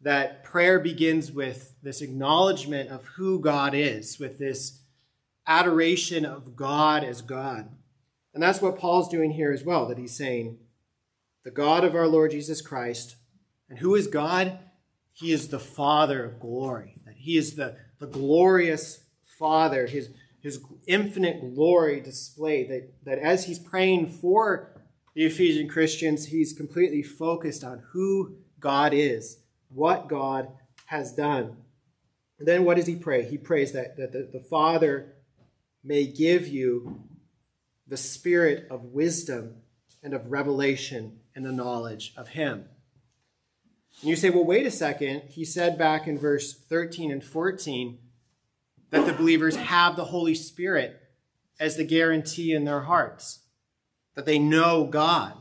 That 0.02 0.44
prayer 0.44 0.78
begins 0.78 1.32
with 1.32 1.74
this 1.82 2.00
acknowledgement 2.00 2.90
of 2.90 3.06
who 3.16 3.40
God 3.40 3.74
is, 3.74 4.18
with 4.18 4.38
this 4.38 4.82
adoration 5.46 6.24
of 6.24 6.56
God 6.56 7.04
as 7.04 7.22
God. 7.22 7.70
And 8.32 8.42
that's 8.42 8.62
what 8.62 8.78
Paul's 8.78 9.08
doing 9.08 9.32
here 9.32 9.52
as 9.52 9.64
well, 9.64 9.86
that 9.88 9.98
he's 9.98 10.16
saying, 10.16 10.58
the 11.44 11.50
God 11.50 11.84
of 11.84 11.94
our 11.94 12.06
Lord 12.06 12.32
Jesus 12.32 12.60
Christ. 12.60 13.16
And 13.68 13.78
who 13.78 13.94
is 13.94 14.06
God? 14.06 14.58
He 15.14 15.32
is 15.32 15.48
the 15.48 15.58
Father 15.58 16.24
of 16.24 16.40
glory. 16.40 16.96
That 17.04 17.16
he 17.16 17.36
is 17.36 17.54
the, 17.54 17.76
the 17.98 18.06
glorious 18.06 19.04
Father, 19.38 19.86
his, 19.86 20.10
his 20.42 20.60
infinite 20.86 21.54
glory 21.54 22.00
displayed. 22.00 22.70
That, 22.70 22.92
that 23.04 23.18
as 23.18 23.46
he's 23.46 23.58
praying 23.58 24.08
for 24.08 24.74
the 25.14 25.24
Ephesian 25.24 25.68
Christians, 25.68 26.26
he's 26.26 26.52
completely 26.52 27.02
focused 27.02 27.64
on 27.64 27.82
who 27.92 28.36
God 28.58 28.92
is, 28.92 29.38
what 29.68 30.08
God 30.08 30.48
has 30.86 31.12
done. 31.12 31.56
And 32.38 32.48
then 32.48 32.64
what 32.64 32.76
does 32.76 32.86
he 32.86 32.96
pray? 32.96 33.24
He 33.24 33.38
prays 33.38 33.72
that, 33.72 33.96
that 33.96 34.12
the, 34.12 34.28
the 34.32 34.44
Father 34.44 35.14
may 35.84 36.06
give 36.06 36.48
you 36.48 37.04
the 37.86 37.96
spirit 37.96 38.66
of 38.70 38.84
wisdom 38.84 39.56
and 40.02 40.14
of 40.14 40.30
revelation 40.30 41.19
and 41.40 41.58
the 41.58 41.64
knowledge 41.64 42.12
of 42.18 42.28
him. 42.28 42.66
And 44.00 44.10
you 44.10 44.16
say, 44.16 44.28
well, 44.28 44.44
wait 44.44 44.66
a 44.66 44.70
second. 44.70 45.22
He 45.30 45.44
said 45.44 45.78
back 45.78 46.06
in 46.06 46.18
verse 46.18 46.52
13 46.54 47.10
and 47.10 47.24
14 47.24 47.98
that 48.90 49.06
the 49.06 49.12
believers 49.14 49.56
have 49.56 49.96
the 49.96 50.06
Holy 50.06 50.34
Spirit 50.34 51.00
as 51.58 51.76
the 51.76 51.84
guarantee 51.84 52.52
in 52.52 52.64
their 52.64 52.82
hearts 52.82 53.40
that 54.14 54.26
they 54.26 54.38
know 54.38 54.84
God. 54.84 55.32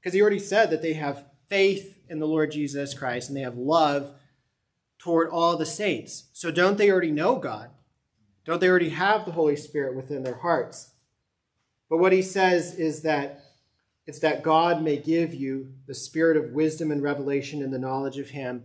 Because 0.00 0.14
he 0.14 0.20
already 0.20 0.38
said 0.40 0.70
that 0.70 0.82
they 0.82 0.94
have 0.94 1.26
faith 1.48 1.98
in 2.08 2.18
the 2.18 2.26
Lord 2.26 2.50
Jesus 2.50 2.92
Christ 2.92 3.28
and 3.28 3.36
they 3.36 3.42
have 3.42 3.56
love 3.56 4.14
toward 4.98 5.28
all 5.30 5.56
the 5.56 5.66
saints. 5.66 6.24
So 6.32 6.50
don't 6.50 6.76
they 6.76 6.90
already 6.90 7.12
know 7.12 7.36
God? 7.36 7.70
Don't 8.44 8.60
they 8.60 8.68
already 8.68 8.90
have 8.90 9.24
the 9.24 9.32
Holy 9.32 9.56
Spirit 9.56 9.94
within 9.94 10.24
their 10.24 10.38
hearts? 10.38 10.90
But 11.88 11.98
what 11.98 12.12
he 12.12 12.22
says 12.22 12.74
is 12.74 13.02
that 13.02 13.45
it's 14.06 14.20
that 14.20 14.42
God 14.42 14.82
may 14.82 14.96
give 14.96 15.34
you 15.34 15.72
the 15.86 15.94
spirit 15.94 16.36
of 16.36 16.52
wisdom 16.52 16.90
and 16.90 17.02
revelation 17.02 17.62
and 17.62 17.72
the 17.72 17.78
knowledge 17.78 18.18
of 18.18 18.30
him. 18.30 18.64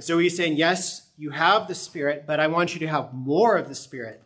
And 0.00 0.04
so 0.04 0.18
he's 0.18 0.36
saying, 0.36 0.56
yes, 0.56 1.10
you 1.18 1.28
have 1.28 1.68
the 1.68 1.74
Spirit, 1.74 2.24
but 2.26 2.40
I 2.40 2.46
want 2.46 2.72
you 2.72 2.80
to 2.80 2.86
have 2.86 3.12
more 3.12 3.58
of 3.58 3.68
the 3.68 3.74
Spirit. 3.74 4.22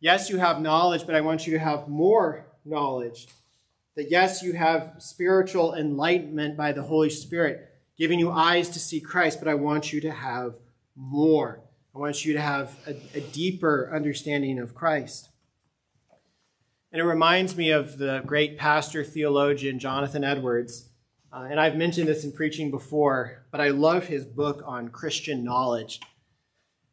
Yes, 0.00 0.30
you 0.30 0.38
have 0.38 0.62
knowledge, 0.62 1.04
but 1.04 1.14
I 1.14 1.20
want 1.20 1.46
you 1.46 1.52
to 1.52 1.58
have 1.58 1.86
more 1.86 2.46
knowledge. 2.64 3.28
That 3.94 4.10
yes, 4.10 4.42
you 4.42 4.54
have 4.54 4.94
spiritual 5.00 5.74
enlightenment 5.74 6.56
by 6.56 6.72
the 6.72 6.82
Holy 6.82 7.10
Spirit, 7.10 7.68
giving 7.98 8.18
you 8.18 8.30
eyes 8.30 8.70
to 8.70 8.78
see 8.78 9.00
Christ, 9.00 9.38
but 9.38 9.48
I 9.48 9.54
want 9.54 9.92
you 9.92 10.00
to 10.00 10.10
have 10.10 10.54
more. 10.96 11.60
I 11.94 11.98
want 11.98 12.24
you 12.24 12.32
to 12.32 12.40
have 12.40 12.74
a, 12.86 12.96
a 13.14 13.20
deeper 13.20 13.90
understanding 13.94 14.58
of 14.58 14.74
Christ. 14.74 15.28
And 16.92 17.00
it 17.00 17.04
reminds 17.04 17.56
me 17.56 17.70
of 17.70 17.96
the 17.96 18.22
great 18.26 18.58
pastor 18.58 19.02
theologian 19.02 19.78
Jonathan 19.78 20.24
Edwards. 20.24 20.90
Uh, 21.32 21.48
and 21.50 21.58
I've 21.58 21.74
mentioned 21.74 22.06
this 22.06 22.22
in 22.22 22.32
preaching 22.32 22.70
before, 22.70 23.46
but 23.50 23.62
I 23.62 23.68
love 23.68 24.08
his 24.08 24.26
book 24.26 24.62
on 24.66 24.90
Christian 24.90 25.42
knowledge. 25.42 26.00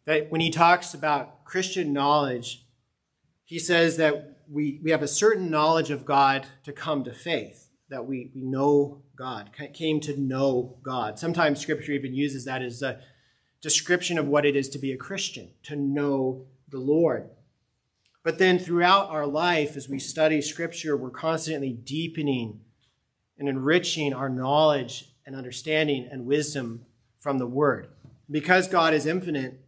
That 0.05 0.31
when 0.31 0.39
he 0.39 0.51
talks 0.51 0.93
about 0.93 1.43
Christian 1.43 1.91
knowledge, 1.91 2.65
he 3.43 3.59
says 3.59 3.97
that 3.97 4.38
we, 4.49 4.79
we 4.81 4.91
have 4.91 5.03
a 5.03 5.07
certain 5.07 5.51
knowledge 5.51 5.91
of 5.91 6.05
God 6.05 6.47
to 6.63 6.71
come 6.71 7.03
to 7.03 7.12
faith, 7.12 7.67
that 7.89 8.05
we, 8.05 8.31
we 8.33 8.43
know 8.43 9.01
God, 9.17 9.49
came 9.73 9.99
to 9.99 10.17
know 10.17 10.77
God. 10.81 11.19
Sometimes 11.19 11.59
scripture 11.59 11.91
even 11.91 12.15
uses 12.15 12.45
that 12.45 12.62
as 12.62 12.81
a 12.81 13.01
description 13.62 14.17
of 14.17 14.29
what 14.29 14.45
it 14.45 14.55
is 14.55 14.69
to 14.69 14.79
be 14.79 14.93
a 14.93 14.97
Christian, 14.97 15.49
to 15.63 15.75
know 15.75 16.45
the 16.69 16.79
Lord. 16.79 17.29
But 18.23 18.38
then 18.38 18.60
throughout 18.60 19.10
our 19.10 19.25
life, 19.25 19.77
as 19.77 19.88
we 19.88 19.99
study 19.99 20.41
scripture, 20.41 20.97
we're 20.97 21.10
constantly 21.10 21.71
deepening 21.71 22.62
and 23.38 23.47
enriching 23.47 24.13
our 24.13 24.29
knowledge 24.29 25.13
and 25.25 25.36
understanding 25.36 26.08
and 26.12 26.25
wisdom 26.25 26.86
from 27.17 27.38
the 27.38 27.47
word. 27.47 27.88
Because 28.29 28.67
God 28.67 28.93
is 28.93 29.05
infinite, 29.05 29.60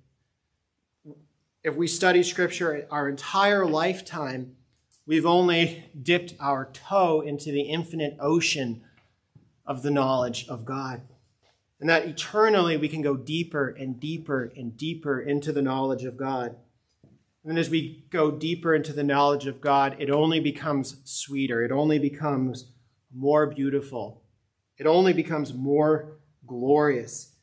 if 1.63 1.75
we 1.75 1.87
study 1.87 2.23
scripture 2.23 2.87
our 2.91 3.07
entire 3.07 3.65
lifetime, 3.65 4.55
we've 5.05 5.25
only 5.25 5.85
dipped 6.01 6.33
our 6.39 6.65
toe 6.65 7.21
into 7.21 7.51
the 7.51 7.61
infinite 7.61 8.17
ocean 8.19 8.81
of 9.65 9.83
the 9.83 9.91
knowledge 9.91 10.47
of 10.47 10.65
God. 10.65 11.01
And 11.79 11.89
that 11.89 12.05
eternally 12.05 12.77
we 12.77 12.89
can 12.89 13.01
go 13.01 13.15
deeper 13.15 13.69
and 13.69 13.99
deeper 13.99 14.51
and 14.55 14.75
deeper 14.75 15.19
into 15.19 15.51
the 15.51 15.61
knowledge 15.61 16.03
of 16.03 16.17
God. 16.17 16.55
And 17.43 17.57
as 17.57 17.69
we 17.69 18.05
go 18.11 18.31
deeper 18.31 18.75
into 18.75 18.93
the 18.93 19.03
knowledge 19.03 19.47
of 19.47 19.61
God, 19.61 19.95
it 19.99 20.11
only 20.11 20.39
becomes 20.39 20.97
sweeter. 21.03 21.63
It 21.63 21.71
only 21.71 21.97
becomes 21.97 22.71
more 23.13 23.47
beautiful. 23.47 24.21
It 24.77 24.85
only 24.85 25.13
becomes 25.13 25.53
more 25.53 26.19
glorious. 26.45 27.35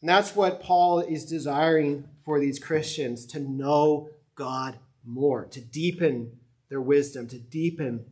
And 0.00 0.08
that's 0.08 0.34
what 0.34 0.62
Paul 0.62 1.00
is 1.00 1.24
desiring 1.24 2.08
for 2.24 2.38
these 2.38 2.58
Christians 2.58 3.26
to 3.26 3.40
know 3.40 4.10
God 4.34 4.78
more, 5.04 5.46
to 5.46 5.60
deepen 5.60 6.38
their 6.68 6.80
wisdom, 6.80 7.26
to 7.28 7.38
deepen 7.38 8.06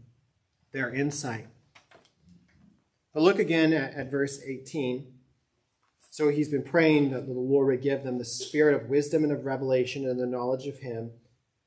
their 0.72 0.92
insight. 0.92 1.46
But 3.12 3.22
look 3.22 3.38
again 3.38 3.72
at, 3.72 3.94
at 3.94 4.10
verse 4.10 4.40
18. 4.42 5.17
So 6.18 6.30
he's 6.30 6.48
been 6.48 6.64
praying 6.64 7.12
that 7.12 7.28
the 7.28 7.32
Lord 7.32 7.68
would 7.68 7.80
give 7.80 8.02
them 8.02 8.18
the 8.18 8.24
spirit 8.24 8.74
of 8.74 8.90
wisdom 8.90 9.22
and 9.22 9.32
of 9.32 9.44
revelation 9.44 10.04
and 10.04 10.18
the 10.18 10.26
knowledge 10.26 10.66
of 10.66 10.78
him, 10.78 11.12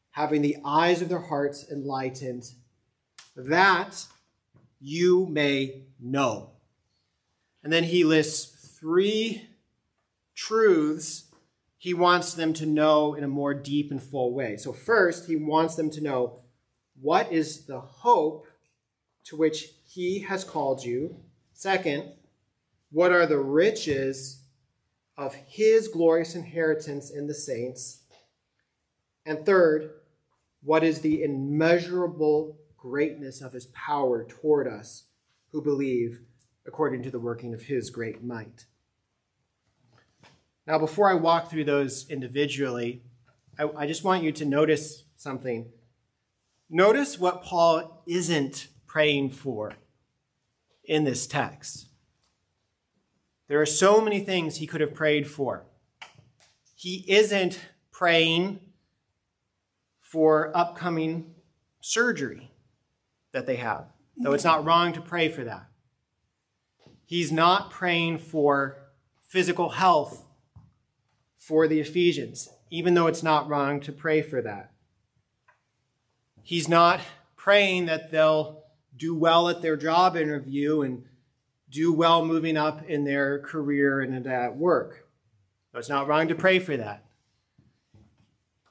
having 0.09 0.41
the 0.41 0.57
eyes 0.65 1.01
of 1.01 1.07
their 1.07 1.21
hearts 1.21 1.71
enlightened, 1.71 2.51
that 3.33 4.07
you 4.81 5.25
may 5.27 5.83
know. 6.01 6.49
And 7.63 7.71
then 7.71 7.85
he 7.85 8.03
lists 8.03 8.77
three 8.77 9.47
truths 10.35 11.31
he 11.77 11.93
wants 11.93 12.33
them 12.33 12.51
to 12.55 12.65
know 12.65 13.13
in 13.13 13.23
a 13.23 13.29
more 13.29 13.53
deep 13.53 13.89
and 13.89 14.03
full 14.03 14.33
way. 14.33 14.57
So, 14.57 14.73
first, 14.73 15.27
he 15.27 15.37
wants 15.37 15.75
them 15.75 15.89
to 15.91 16.01
know 16.01 16.41
what 16.99 17.31
is 17.31 17.67
the 17.67 17.79
hope 17.79 18.47
to 19.27 19.37
which 19.37 19.69
he 19.87 20.19
has 20.19 20.43
called 20.43 20.83
you. 20.83 21.15
Second, 21.53 22.11
what 22.91 23.13
are 23.13 23.25
the 23.25 23.39
riches 23.39 24.39
of 25.17 25.35
his 25.47 25.87
glorious 25.87 26.35
inheritance 26.35 27.09
in 27.09 27.27
the 27.27 27.33
saints? 27.33 28.03
And 29.25 29.45
third, 29.45 29.91
what 30.63 30.83
is 30.83 31.01
the 31.01 31.23
immeasurable 31.23 32.57
greatness 32.77 33.41
of 33.41 33.53
his 33.53 33.67
power 33.67 34.23
toward 34.23 34.67
us 34.67 35.03
who 35.51 35.61
believe 35.61 36.21
according 36.65 37.03
to 37.03 37.11
the 37.11 37.19
working 37.19 37.53
of 37.53 37.63
his 37.63 37.89
great 37.89 38.23
might? 38.23 38.65
Now, 40.67 40.77
before 40.77 41.09
I 41.09 41.15
walk 41.15 41.49
through 41.49 41.65
those 41.65 42.09
individually, 42.09 43.01
I, 43.57 43.69
I 43.75 43.87
just 43.87 44.03
want 44.03 44.23
you 44.23 44.31
to 44.31 44.45
notice 44.45 45.03
something. 45.17 45.71
Notice 46.69 47.19
what 47.19 47.43
Paul 47.43 48.03
isn't 48.07 48.67
praying 48.87 49.31
for 49.31 49.73
in 50.85 51.03
this 51.03 51.27
text. 51.27 51.87
There 53.51 53.59
are 53.59 53.65
so 53.65 53.99
many 53.99 54.21
things 54.21 54.55
he 54.55 54.65
could 54.65 54.79
have 54.79 54.93
prayed 54.93 55.29
for. 55.29 55.65
He 56.73 57.03
isn't 57.09 57.59
praying 57.91 58.61
for 59.99 60.55
upcoming 60.55 61.35
surgery 61.81 62.53
that 63.33 63.47
they 63.47 63.57
have, 63.57 63.87
though 64.15 64.31
it's 64.31 64.45
not 64.45 64.63
wrong 64.63 64.93
to 64.93 65.01
pray 65.01 65.27
for 65.27 65.43
that. 65.43 65.65
He's 67.03 67.29
not 67.29 67.71
praying 67.71 68.19
for 68.19 68.77
physical 69.27 69.71
health 69.71 70.25
for 71.37 71.67
the 71.67 71.81
Ephesians, 71.81 72.47
even 72.69 72.93
though 72.93 73.07
it's 73.07 73.21
not 73.21 73.49
wrong 73.49 73.81
to 73.81 73.91
pray 73.91 74.21
for 74.21 74.41
that. 74.41 74.71
He's 76.41 76.69
not 76.69 77.01
praying 77.35 77.87
that 77.87 78.11
they'll 78.11 78.63
do 78.95 79.13
well 79.13 79.49
at 79.49 79.61
their 79.61 79.75
job 79.75 80.15
interview 80.15 80.83
and 80.83 81.03
do 81.71 81.93
well 81.93 82.23
moving 82.23 82.57
up 82.57 82.87
in 82.87 83.05
their 83.05 83.39
career 83.39 84.01
and 84.01 84.27
at 84.27 84.57
work. 84.57 85.07
So 85.71 85.79
it's 85.79 85.89
not 85.89 86.07
wrong 86.07 86.27
to 86.27 86.35
pray 86.35 86.59
for 86.59 86.75
that. 86.77 87.05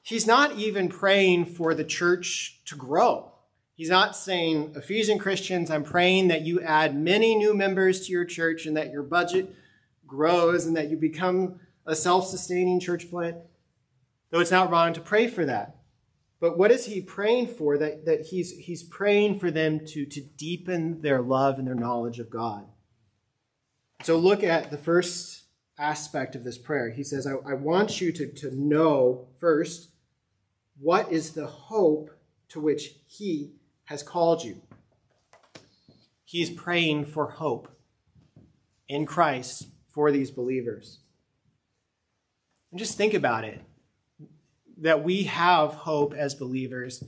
He's 0.03 0.27
not 0.27 0.57
even 0.57 0.87
praying 0.87 1.45
for 1.45 1.73
the 1.73 1.83
church 1.83 2.61
to 2.65 2.75
grow. 2.75 3.31
He's 3.75 3.89
not 3.89 4.15
saying, 4.15 4.73
Ephesian 4.75 5.17
Christians, 5.17 5.71
I'm 5.71 5.83
praying 5.83 6.27
that 6.27 6.41
you 6.41 6.61
add 6.61 6.95
many 6.95 7.35
new 7.35 7.55
members 7.55 8.05
to 8.05 8.11
your 8.11 8.25
church 8.25 8.65
and 8.65 8.77
that 8.77 8.91
your 8.91 9.03
budget 9.03 9.55
grows 10.05 10.65
and 10.65 10.75
that 10.77 10.89
you 10.89 10.97
become 10.97 11.59
a 11.85 11.95
self 11.95 12.27
sustaining 12.27 12.79
church 12.79 13.09
plant, 13.09 13.37
though 14.29 14.39
it's 14.39 14.51
not 14.51 14.69
wrong 14.69 14.93
to 14.93 15.01
pray 15.01 15.27
for 15.27 15.45
that. 15.45 15.77
But 16.39 16.57
what 16.57 16.71
is 16.71 16.85
he 16.85 17.01
praying 17.01 17.47
for? 17.47 17.77
That, 17.77 18.05
that 18.05 18.27
he's, 18.27 18.51
he's 18.51 18.83
praying 18.83 19.39
for 19.39 19.51
them 19.51 19.85
to, 19.87 20.05
to 20.05 20.21
deepen 20.21 21.01
their 21.01 21.21
love 21.21 21.59
and 21.59 21.67
their 21.67 21.75
knowledge 21.75 22.19
of 22.19 22.29
God. 22.29 22.65
So 24.03 24.17
look 24.17 24.43
at 24.43 24.71
the 24.71 24.77
first 24.77 25.43
aspect 25.77 26.35
of 26.35 26.43
this 26.43 26.57
prayer. 26.57 26.89
He 26.89 27.03
says, 27.03 27.27
I, 27.27 27.33
I 27.49 27.53
want 27.53 28.01
you 28.01 28.11
to, 28.11 28.27
to 28.27 28.55
know 28.55 29.27
first 29.39 29.89
what 30.79 31.11
is 31.11 31.31
the 31.31 31.47
hope 31.47 32.09
to 32.49 32.59
which 32.59 32.95
he 33.07 33.51
has 33.85 34.01
called 34.01 34.43
you. 34.43 34.61
He's 36.25 36.49
praying 36.49 37.05
for 37.05 37.27
hope 37.27 37.67
in 38.87 39.05
Christ 39.05 39.67
for 39.89 40.11
these 40.11 40.31
believers. 40.31 40.99
And 42.71 42.79
just 42.79 42.97
think 42.97 43.13
about 43.13 43.43
it 43.43 43.61
that 44.77 45.03
we 45.03 45.23
have 45.23 45.73
hope 45.73 46.13
as 46.15 46.33
believers, 46.33 47.03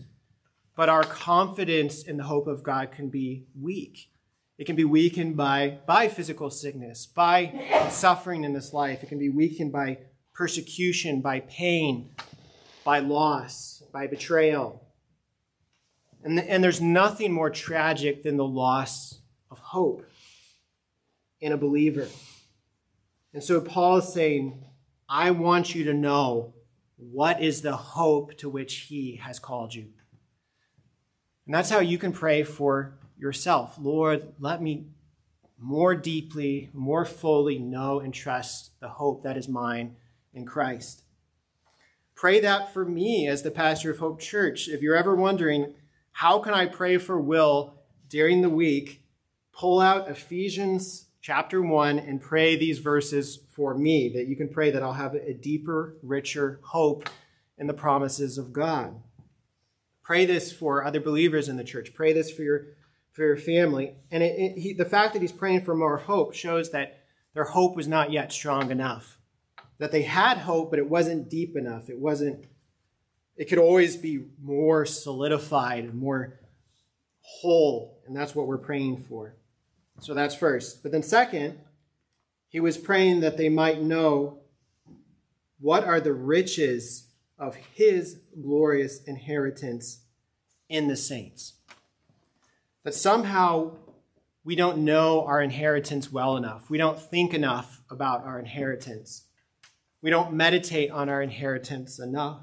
but 0.75 0.89
our 0.89 1.03
confidence 1.03 2.03
in 2.03 2.17
the 2.17 2.23
hope 2.23 2.45
of 2.47 2.61
God 2.61 2.91
can 2.91 3.09
be 3.09 3.45
weak. 3.59 4.09
It 4.57 4.65
can 4.65 4.75
be 4.75 4.85
weakened 4.85 5.35
by, 5.35 5.79
by 5.87 6.07
physical 6.07 6.49
sickness, 6.49 7.05
by 7.07 7.87
suffering 7.89 8.43
in 8.43 8.53
this 8.53 8.71
life. 8.71 9.01
It 9.03 9.09
can 9.09 9.17
be 9.17 9.29
weakened 9.29 9.71
by 9.71 9.99
persecution, 10.33 11.21
by 11.21 11.39
pain, 11.41 12.11
by 12.83 12.99
loss, 12.99 13.83
by 13.91 14.07
betrayal. 14.07 14.87
And, 16.23 16.39
and 16.39 16.63
there's 16.63 16.81
nothing 16.81 17.33
more 17.33 17.49
tragic 17.49 18.23
than 18.23 18.37
the 18.37 18.45
loss 18.45 19.19
of 19.49 19.59
hope 19.59 20.05
in 21.41 21.51
a 21.51 21.57
believer. 21.57 22.07
And 23.33 23.43
so 23.43 23.59
Paul 23.59 23.97
is 23.97 24.13
saying, 24.13 24.63
I 25.09 25.31
want 25.31 25.73
you 25.73 25.83
to 25.85 25.93
know 25.93 26.53
what 26.97 27.41
is 27.41 27.61
the 27.61 27.75
hope 27.75 28.37
to 28.37 28.49
which 28.49 28.75
he 28.75 29.17
has 29.17 29.39
called 29.39 29.73
you. 29.73 29.87
And 31.45 31.53
that's 31.53 31.69
how 31.69 31.79
you 31.79 31.97
can 31.97 32.13
pray 32.13 32.43
for 32.43 32.97
yourself. 33.23 33.77
Lord, 33.79 34.33
let 34.37 34.61
me 34.61 34.87
more 35.57 35.95
deeply, 35.95 36.69
more 36.73 37.05
fully 37.05 37.57
know 37.57 38.01
and 38.01 38.13
trust 38.13 38.77
the 38.81 38.89
hope 38.89 39.23
that 39.23 39.37
is 39.37 39.47
mine 39.47 39.95
in 40.33 40.45
Christ. 40.45 41.03
Pray 42.15 42.41
that 42.41 42.73
for 42.73 42.83
me 42.83 43.27
as 43.27 43.41
the 43.41 43.49
pastor 43.49 43.89
of 43.89 43.99
Hope 43.99 44.19
Church. 44.19 44.67
If 44.67 44.81
you're 44.81 44.97
ever 44.97 45.15
wondering, 45.15 45.73
how 46.11 46.39
can 46.39 46.53
I 46.53 46.65
pray 46.65 46.97
for 46.97 47.19
Will 47.19 47.75
during 48.09 48.41
the 48.41 48.49
week? 48.49 49.03
Pull 49.53 49.79
out 49.79 50.09
Ephesians 50.09 51.05
chapter 51.21 51.61
1 51.61 51.99
and 51.99 52.21
pray 52.21 52.57
these 52.57 52.79
verses 52.79 53.39
for 53.55 53.73
me, 53.73 54.09
that 54.09 54.27
you 54.27 54.35
can 54.35 54.49
pray 54.49 54.69
that 54.69 54.83
I'll 54.83 54.93
have 54.93 55.15
a 55.15 55.33
deeper, 55.33 55.95
richer 56.03 56.59
hope 56.61 57.09
in 57.57 57.67
the 57.67 57.73
promises 57.73 58.37
of 58.37 58.51
God. 58.51 59.01
Pray 60.01 60.25
this 60.25 60.51
for 60.51 60.83
other 60.83 60.99
believers 60.99 61.47
in 61.47 61.55
the 61.55 61.63
church. 61.63 61.93
Pray 61.93 62.11
this 62.11 62.29
for 62.29 62.41
your, 62.41 62.65
for 63.13 63.23
your 63.23 63.37
family. 63.37 63.95
And 64.11 64.21
it, 64.21 64.37
it, 64.37 64.57
he, 64.59 64.73
the 64.73 64.85
fact 64.85 65.13
that 65.13 65.21
he's 65.21 65.31
praying 65.31 65.63
for 65.63 65.75
more 65.75 65.97
hope 65.97 66.33
shows 66.33 66.71
that 66.71 67.03
their 67.33 67.45
hope 67.45 67.75
was 67.75 67.87
not 67.87 68.11
yet 68.11 68.33
strong 68.33 68.71
enough. 68.71 69.19
That 69.77 69.91
they 69.91 70.01
had 70.01 70.39
hope, 70.39 70.69
but 70.71 70.79
it 70.79 70.89
wasn't 70.89 71.29
deep 71.29 71.55
enough. 71.55 71.89
It 71.89 71.99
wasn't, 71.99 72.45
it 73.37 73.45
could 73.45 73.59
always 73.59 73.95
be 73.95 74.25
more 74.41 74.85
solidified 74.85 75.93
more 75.93 76.39
whole. 77.21 78.01
And 78.05 78.15
that's 78.15 78.35
what 78.35 78.47
we're 78.47 78.57
praying 78.57 78.97
for. 78.97 79.35
So 79.99 80.13
that's 80.13 80.35
first. 80.35 80.83
But 80.83 80.91
then, 80.91 81.03
second, 81.03 81.59
he 82.49 82.59
was 82.59 82.77
praying 82.77 83.21
that 83.21 83.37
they 83.37 83.49
might 83.49 83.81
know 83.81 84.39
what 85.59 85.83
are 85.83 85.99
the 85.99 86.13
riches 86.13 87.07
of 87.37 87.55
his 87.55 88.19
glorious 88.41 89.03
inheritance 89.03 90.03
in 90.67 90.87
the 90.87 90.95
saints. 90.95 91.53
That 92.83 92.93
somehow 92.93 93.77
we 94.43 94.55
don't 94.55 94.79
know 94.79 95.25
our 95.25 95.41
inheritance 95.41 96.11
well 96.11 96.35
enough. 96.35 96.69
We 96.69 96.77
don't 96.77 96.99
think 96.99 97.33
enough 97.33 97.81
about 97.89 98.25
our 98.25 98.39
inheritance. 98.39 99.27
We 100.01 100.09
don't 100.09 100.33
meditate 100.33 100.91
on 100.91 101.07
our 101.07 101.21
inheritance 101.21 101.97
enough. 101.97 102.41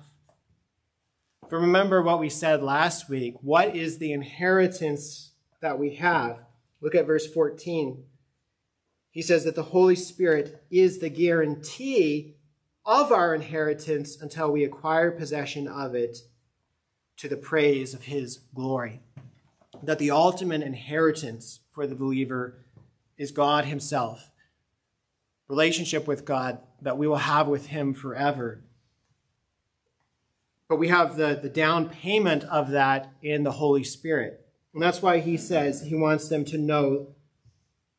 But 1.42 1.56
remember 1.56 2.00
what 2.00 2.20
we 2.20 2.30
said 2.30 2.62
last 2.62 3.08
week. 3.08 3.34
What 3.42 3.76
is 3.76 3.98
the 3.98 4.12
inheritance 4.12 5.32
that 5.60 5.78
we 5.78 5.96
have? 5.96 6.38
Look 6.80 6.94
at 6.94 7.06
verse 7.06 7.26
14. 7.26 8.04
He 9.10 9.22
says 9.22 9.44
that 9.44 9.56
the 9.56 9.64
Holy 9.64 9.96
Spirit 9.96 10.64
is 10.70 11.00
the 11.00 11.10
guarantee 11.10 12.36
of 12.86 13.12
our 13.12 13.34
inheritance 13.34 14.16
until 14.20 14.50
we 14.50 14.64
acquire 14.64 15.10
possession 15.10 15.68
of 15.68 15.94
it 15.94 16.18
to 17.18 17.28
the 17.28 17.36
praise 17.36 17.92
of 17.92 18.04
his 18.04 18.38
glory. 18.54 19.02
That 19.82 19.98
the 19.98 20.10
ultimate 20.10 20.62
inheritance 20.62 21.60
for 21.70 21.86
the 21.86 21.94
believer 21.94 22.64
is 23.16 23.30
God 23.30 23.64
himself, 23.64 24.30
relationship 25.48 26.06
with 26.06 26.24
God 26.24 26.58
that 26.82 26.98
we 26.98 27.06
will 27.06 27.16
have 27.16 27.48
with 27.48 27.66
him 27.66 27.92
forever. 27.92 28.62
But 30.68 30.76
we 30.76 30.88
have 30.88 31.16
the, 31.16 31.38
the 31.40 31.48
down 31.48 31.88
payment 31.88 32.44
of 32.44 32.70
that 32.70 33.12
in 33.22 33.42
the 33.42 33.52
Holy 33.52 33.84
Spirit. 33.84 34.46
And 34.72 34.82
that's 34.82 35.02
why 35.02 35.18
he 35.18 35.36
says 35.36 35.82
he 35.82 35.96
wants 35.96 36.28
them 36.28 36.44
to 36.46 36.58
know 36.58 37.08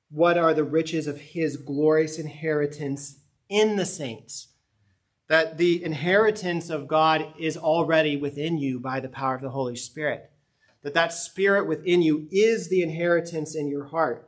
what 0.10 0.38
are 0.38 0.54
the 0.54 0.64
riches 0.64 1.06
of 1.06 1.20
his 1.20 1.58
glorious 1.58 2.18
inheritance 2.18 3.20
in 3.50 3.76
the 3.76 3.86
saints. 3.86 4.48
That 5.28 5.58
the 5.58 5.84
inheritance 5.84 6.70
of 6.70 6.88
God 6.88 7.34
is 7.38 7.58
already 7.58 8.18
within 8.18 8.58
you 8.58 8.80
by 8.80 9.00
the 9.00 9.10
power 9.10 9.36
of 9.36 9.42
the 9.42 9.50
Holy 9.50 9.76
Spirit. 9.76 10.31
That 10.84 10.94
that 10.96 11.14
spirit 11.14 11.68
within 11.68 12.02
you 12.02 12.28
is 12.32 12.70
the 12.70 12.82
inheritance 12.82 13.56
in 13.56 13.68
your 13.68 13.86
heart. 13.86 14.28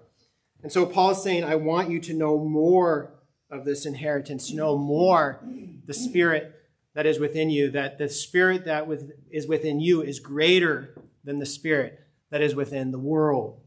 And 0.61 0.71
so 0.71 0.85
Paul 0.85 1.11
is 1.11 1.23
saying, 1.23 1.43
I 1.43 1.55
want 1.55 1.89
you 1.89 1.99
to 2.01 2.13
know 2.13 2.37
more 2.37 3.13
of 3.49 3.65
this 3.65 3.85
inheritance, 3.85 4.51
know 4.51 4.77
more 4.77 5.43
the 5.85 5.93
spirit 5.93 6.53
that 6.93 7.05
is 7.05 7.19
within 7.19 7.49
you, 7.49 7.71
that 7.71 7.97
the 7.97 8.07
spirit 8.07 8.65
that 8.65 8.87
is 9.31 9.47
within 9.47 9.79
you 9.79 10.01
is 10.01 10.19
greater 10.19 10.95
than 11.23 11.39
the 11.39 11.45
spirit 11.45 11.99
that 12.29 12.41
is 12.41 12.55
within 12.55 12.91
the 12.91 12.99
world. 12.99 13.59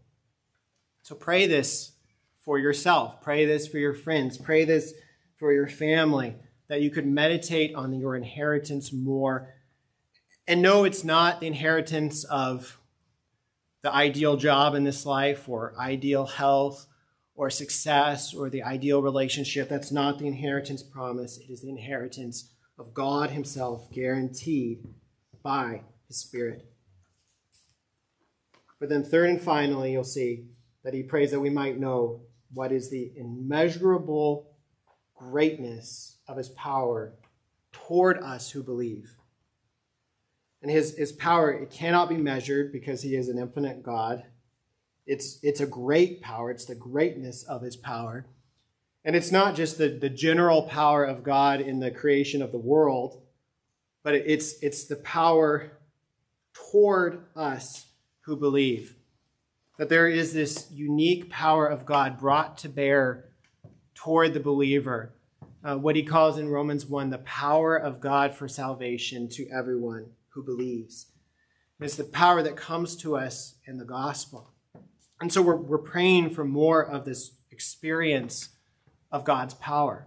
So 1.02 1.14
pray 1.14 1.46
this 1.46 1.92
for 2.44 2.58
yourself. 2.58 3.20
Pray 3.20 3.44
this 3.44 3.66
for 3.66 3.78
your 3.78 3.94
friends. 3.94 4.38
Pray 4.38 4.64
this 4.64 4.94
for 5.36 5.52
your 5.52 5.68
family, 5.68 6.34
that 6.68 6.80
you 6.80 6.90
could 6.90 7.06
meditate 7.06 7.74
on 7.74 7.94
your 7.94 8.16
inheritance 8.16 8.92
more. 8.92 9.54
And 10.48 10.62
no, 10.62 10.84
it's 10.84 11.04
not 11.04 11.40
the 11.40 11.46
inheritance 11.46 12.24
of 12.24 12.78
the 13.82 13.92
ideal 13.92 14.36
job 14.36 14.74
in 14.74 14.84
this 14.84 15.04
life 15.04 15.48
or 15.48 15.74
ideal 15.78 16.26
health 16.26 16.86
or 17.34 17.50
success 17.50 18.32
or 18.32 18.48
the 18.48 18.62
ideal 18.62 19.02
relationship. 19.02 19.68
That's 19.68 19.92
not 19.92 20.18
the 20.18 20.26
inheritance 20.26 20.82
promise. 20.82 21.38
It 21.38 21.50
is 21.50 21.62
the 21.62 21.68
inheritance 21.68 22.52
of 22.78 22.94
God 22.94 23.30
Himself, 23.30 23.90
guaranteed 23.90 24.86
by 25.42 25.82
His 26.08 26.18
Spirit. 26.18 26.66
But 28.78 28.88
then, 28.88 29.04
third 29.04 29.30
and 29.30 29.40
finally, 29.40 29.92
you'll 29.92 30.04
see 30.04 30.46
that 30.84 30.94
he 30.94 31.02
prays 31.02 31.30
that 31.30 31.40
we 31.40 31.50
might 31.50 31.80
know 31.80 32.20
what 32.52 32.72
is 32.72 32.90
the 32.90 33.12
immeasurable 33.16 34.50
greatness 35.14 36.18
of 36.28 36.36
his 36.36 36.48
power 36.50 37.14
toward 37.72 38.18
us 38.18 38.50
who 38.50 38.62
believe. 38.62 39.16
And 40.66 40.74
his, 40.74 40.96
his 40.96 41.12
power, 41.12 41.52
it 41.52 41.70
cannot 41.70 42.08
be 42.08 42.16
measured 42.16 42.72
because 42.72 43.00
he 43.00 43.14
is 43.14 43.28
an 43.28 43.38
infinite 43.38 43.84
God. 43.84 44.24
It's, 45.06 45.38
it's 45.44 45.60
a 45.60 45.66
great 45.66 46.20
power, 46.20 46.50
it's 46.50 46.64
the 46.64 46.74
greatness 46.74 47.44
of 47.44 47.62
his 47.62 47.76
power. 47.76 48.26
And 49.04 49.14
it's 49.14 49.30
not 49.30 49.54
just 49.54 49.78
the, 49.78 49.86
the 49.86 50.10
general 50.10 50.62
power 50.62 51.04
of 51.04 51.22
God 51.22 51.60
in 51.60 51.78
the 51.78 51.92
creation 51.92 52.42
of 52.42 52.50
the 52.50 52.58
world, 52.58 53.22
but 54.02 54.16
it's, 54.16 54.60
it's 54.60 54.86
the 54.86 54.96
power 54.96 55.70
toward 56.52 57.22
us 57.36 57.86
who 58.22 58.34
believe. 58.34 58.96
That 59.78 59.88
there 59.88 60.08
is 60.08 60.34
this 60.34 60.66
unique 60.72 61.30
power 61.30 61.68
of 61.68 61.86
God 61.86 62.18
brought 62.18 62.58
to 62.58 62.68
bear 62.68 63.26
toward 63.94 64.34
the 64.34 64.40
believer. 64.40 65.14
Uh, 65.62 65.76
what 65.76 65.94
he 65.94 66.02
calls 66.02 66.38
in 66.38 66.48
Romans 66.48 66.86
1 66.86 67.10
the 67.10 67.18
power 67.18 67.76
of 67.76 68.00
God 68.00 68.34
for 68.34 68.48
salvation 68.48 69.28
to 69.28 69.48
everyone 69.48 70.06
who 70.36 70.44
believes. 70.44 71.06
It's 71.80 71.96
the 71.96 72.04
power 72.04 72.42
that 72.42 72.56
comes 72.56 72.94
to 72.98 73.16
us 73.16 73.54
in 73.66 73.78
the 73.78 73.84
gospel. 73.84 74.52
And 75.20 75.32
so 75.32 75.42
we're, 75.42 75.56
we're 75.56 75.78
praying 75.78 76.30
for 76.30 76.44
more 76.44 76.80
of 76.80 77.04
this 77.04 77.32
experience 77.50 78.50
of 79.10 79.24
God's 79.24 79.54
power. 79.54 80.06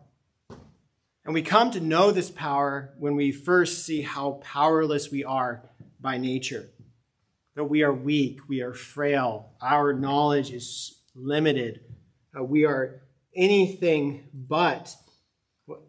And 1.26 1.34
we 1.34 1.42
come 1.42 1.72
to 1.72 1.82
know 1.82 2.12
this 2.12 2.32
power 2.32 2.94
when 2.98 3.16
we 3.16 3.32
first 3.32 3.86
see 3.86 4.04
how 4.04 4.40
powerless 4.44 5.12
we 5.12 5.26
are 5.26 5.70
by 6.00 6.18
nature 6.18 6.70
that 7.56 7.66
we 7.66 7.84
are 7.84 7.92
weak, 7.92 8.40
we 8.48 8.62
are 8.62 8.74
frail, 8.74 9.52
our 9.62 9.92
knowledge 9.92 10.52
is 10.52 11.02
limited, 11.14 11.82
uh, 12.34 12.42
we 12.42 12.64
are 12.64 13.02
anything 13.36 14.30
but. 14.34 14.96
What, 15.66 15.82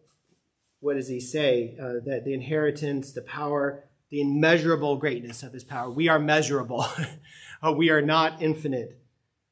what 0.81 0.95
does 0.95 1.07
he 1.07 1.21
say? 1.21 1.77
Uh, 1.81 2.05
that 2.07 2.25
the 2.25 2.35
inheritance, 2.35 3.13
the 3.13 3.23
power, 3.23 3.85
the 4.11 4.21
immeasurable 4.21 4.97
greatness 4.97 5.43
of 5.43 5.53
his 5.53 5.65
power. 5.65 5.91
We 5.91 6.09
are 6.09 6.19
measurable, 6.19 6.87
uh, 7.63 7.73
we 7.73 7.91
are 7.91 8.03
not 8.03 8.43
infinite. 8.43 8.99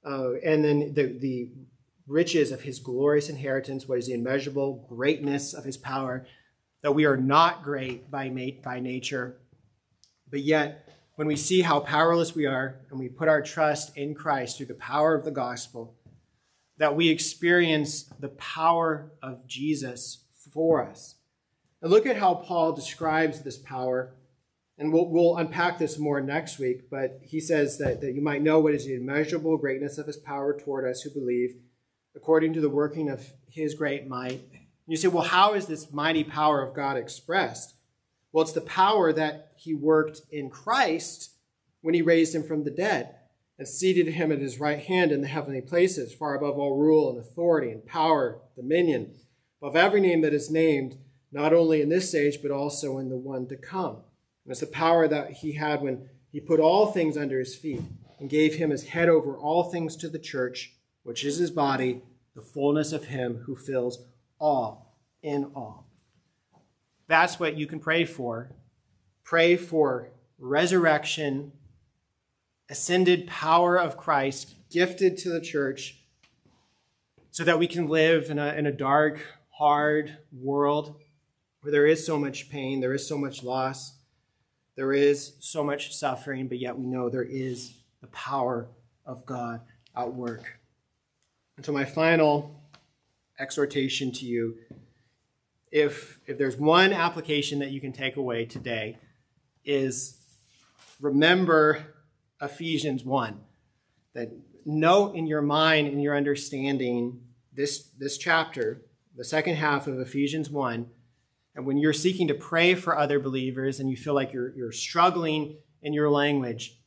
Uh, 0.04 0.34
and 0.44 0.64
then 0.64 0.94
the, 0.94 1.18
the 1.18 1.50
riches 2.06 2.50
of 2.50 2.62
his 2.62 2.78
glorious 2.78 3.28
inheritance, 3.28 3.86
what 3.86 3.98
is 3.98 4.06
the 4.06 4.14
immeasurable 4.14 4.86
greatness 4.88 5.54
of 5.54 5.64
his 5.64 5.76
power, 5.76 6.26
that 6.82 6.94
we 6.94 7.04
are 7.04 7.16
not 7.16 7.62
great 7.62 8.10
by, 8.10 8.28
mate, 8.28 8.62
by 8.62 8.80
nature, 8.80 9.36
but 10.30 10.40
yet 10.40 10.88
when 11.16 11.26
we 11.26 11.36
see 11.36 11.62
how 11.62 11.80
powerless 11.80 12.34
we 12.34 12.46
are 12.46 12.76
and 12.90 12.98
we 12.98 13.08
put 13.08 13.28
our 13.28 13.42
trust 13.42 13.96
in 13.96 14.14
Christ 14.14 14.56
through 14.56 14.66
the 14.66 14.74
power 14.74 15.14
of 15.16 15.24
the 15.24 15.32
gospel, 15.32 15.96
that 16.76 16.94
we 16.94 17.08
experience 17.08 18.04
the 18.20 18.28
power 18.28 19.10
of 19.20 19.46
Jesus 19.46 20.24
for 20.52 20.80
us. 20.80 21.16
And 21.82 21.90
look 21.90 22.06
at 22.06 22.16
how 22.16 22.34
Paul 22.34 22.72
describes 22.72 23.40
this 23.40 23.58
power. 23.58 24.14
And 24.78 24.92
we'll, 24.92 25.08
we'll 25.08 25.36
unpack 25.36 25.78
this 25.78 25.98
more 25.98 26.20
next 26.20 26.58
week, 26.60 26.88
but 26.88 27.18
he 27.22 27.40
says 27.40 27.78
that, 27.78 28.00
that 28.00 28.12
you 28.12 28.22
might 28.22 28.42
know 28.42 28.60
what 28.60 28.74
is 28.74 28.86
the 28.86 28.94
immeasurable 28.94 29.56
greatness 29.56 29.98
of 29.98 30.06
his 30.06 30.16
power 30.16 30.56
toward 30.56 30.88
us 30.88 31.02
who 31.02 31.10
believe, 31.10 31.56
according 32.14 32.52
to 32.52 32.60
the 32.60 32.68
working 32.68 33.10
of 33.10 33.26
his 33.50 33.74
great 33.74 34.06
might. 34.06 34.40
And 34.52 34.86
you 34.86 34.96
say, 34.96 35.08
well, 35.08 35.24
how 35.24 35.54
is 35.54 35.66
this 35.66 35.92
mighty 35.92 36.22
power 36.22 36.62
of 36.62 36.74
God 36.74 36.96
expressed? 36.96 37.74
Well, 38.30 38.42
it's 38.42 38.52
the 38.52 38.60
power 38.60 39.12
that 39.12 39.52
he 39.56 39.74
worked 39.74 40.20
in 40.30 40.48
Christ 40.48 41.32
when 41.80 41.94
he 41.94 42.02
raised 42.02 42.34
him 42.34 42.44
from 42.44 42.62
the 42.62 42.70
dead 42.70 43.16
and 43.58 43.66
seated 43.66 44.06
him 44.06 44.30
at 44.30 44.38
his 44.38 44.60
right 44.60 44.78
hand 44.78 45.10
in 45.10 45.20
the 45.20 45.26
heavenly 45.26 45.60
places, 45.60 46.14
far 46.14 46.36
above 46.36 46.56
all 46.56 46.76
rule 46.76 47.10
and 47.10 47.18
authority 47.18 47.72
and 47.72 47.84
power, 47.84 48.40
dominion, 48.54 49.12
above 49.60 49.74
every 49.74 50.00
name 50.00 50.20
that 50.20 50.32
is 50.32 50.50
named, 50.50 50.96
not 51.32 51.52
only 51.52 51.82
in 51.82 51.88
this 51.88 52.14
age, 52.14 52.38
but 52.40 52.52
also 52.52 52.98
in 52.98 53.08
the 53.08 53.16
one 53.16 53.48
to 53.48 53.56
come. 53.56 54.02
And 54.48 54.52
it's 54.52 54.60
the 54.60 54.66
power 54.66 55.06
that 55.06 55.30
he 55.30 55.52
had 55.52 55.82
when 55.82 56.08
he 56.32 56.40
put 56.40 56.58
all 56.58 56.86
things 56.86 57.18
under 57.18 57.38
his 57.38 57.54
feet 57.54 57.82
and 58.18 58.30
gave 58.30 58.54
him 58.54 58.70
his 58.70 58.82
head 58.82 59.10
over 59.10 59.36
all 59.36 59.64
things 59.64 59.94
to 59.96 60.08
the 60.08 60.18
church, 60.18 60.72
which 61.02 61.22
is 61.22 61.36
his 61.36 61.50
body, 61.50 62.00
the 62.34 62.40
fullness 62.40 62.94
of 62.94 63.04
him 63.04 63.42
who 63.44 63.54
fills 63.54 64.06
all 64.40 64.96
in 65.22 65.52
all. 65.54 65.86
that's 67.08 67.38
what 67.38 67.58
you 67.58 67.66
can 67.66 67.78
pray 67.78 68.06
for. 68.06 68.50
Pray 69.22 69.54
for 69.54 70.12
resurrection, 70.38 71.52
ascended 72.70 73.26
power 73.26 73.78
of 73.78 73.98
Christ 73.98 74.54
gifted 74.70 75.18
to 75.18 75.28
the 75.28 75.42
church 75.42 76.04
so 77.32 77.44
that 77.44 77.58
we 77.58 77.66
can 77.66 77.86
live 77.86 78.30
in 78.30 78.38
a, 78.38 78.54
in 78.54 78.64
a 78.64 78.72
dark, 78.72 79.20
hard 79.50 80.16
world 80.32 80.98
where 81.60 81.70
there 81.70 81.86
is 81.86 82.06
so 82.06 82.18
much 82.18 82.48
pain, 82.48 82.80
there 82.80 82.94
is 82.94 83.06
so 83.06 83.18
much 83.18 83.42
loss, 83.42 83.97
there 84.78 84.92
is 84.92 85.32
so 85.40 85.64
much 85.64 85.92
suffering, 85.96 86.46
but 86.46 86.60
yet 86.60 86.78
we 86.78 86.86
know 86.86 87.08
there 87.08 87.24
is 87.24 87.74
the 88.00 88.06
power 88.08 88.68
of 89.04 89.26
God 89.26 89.60
at 89.96 90.14
work. 90.14 90.60
And 91.56 91.66
so, 91.66 91.72
my 91.72 91.84
final 91.84 92.62
exhortation 93.40 94.12
to 94.12 94.24
you 94.24 94.56
if, 95.72 96.20
if 96.28 96.38
there's 96.38 96.56
one 96.56 96.92
application 96.92 97.58
that 97.58 97.72
you 97.72 97.80
can 97.80 97.90
take 97.92 98.18
away 98.18 98.44
today, 98.44 98.98
is 99.64 100.16
remember 101.00 101.84
Ephesians 102.40 103.04
1. 103.04 103.36
That 104.14 104.30
note 104.64 105.16
in 105.16 105.26
your 105.26 105.42
mind, 105.42 105.88
in 105.88 105.98
your 105.98 106.16
understanding, 106.16 107.20
this, 107.52 107.88
this 107.98 108.16
chapter, 108.16 108.82
the 109.16 109.24
second 109.24 109.56
half 109.56 109.88
of 109.88 109.98
Ephesians 109.98 110.48
1. 110.48 110.86
And 111.58 111.66
when 111.66 111.76
you're 111.76 111.92
seeking 111.92 112.28
to 112.28 112.34
pray 112.34 112.76
for 112.76 112.96
other 112.96 113.18
believers 113.18 113.80
and 113.80 113.90
you 113.90 113.96
feel 113.96 114.14
like 114.14 114.32
you're, 114.32 114.54
you're 114.54 114.70
struggling 114.70 115.56
in 115.82 115.92
your 115.92 116.08
language, 116.08 116.78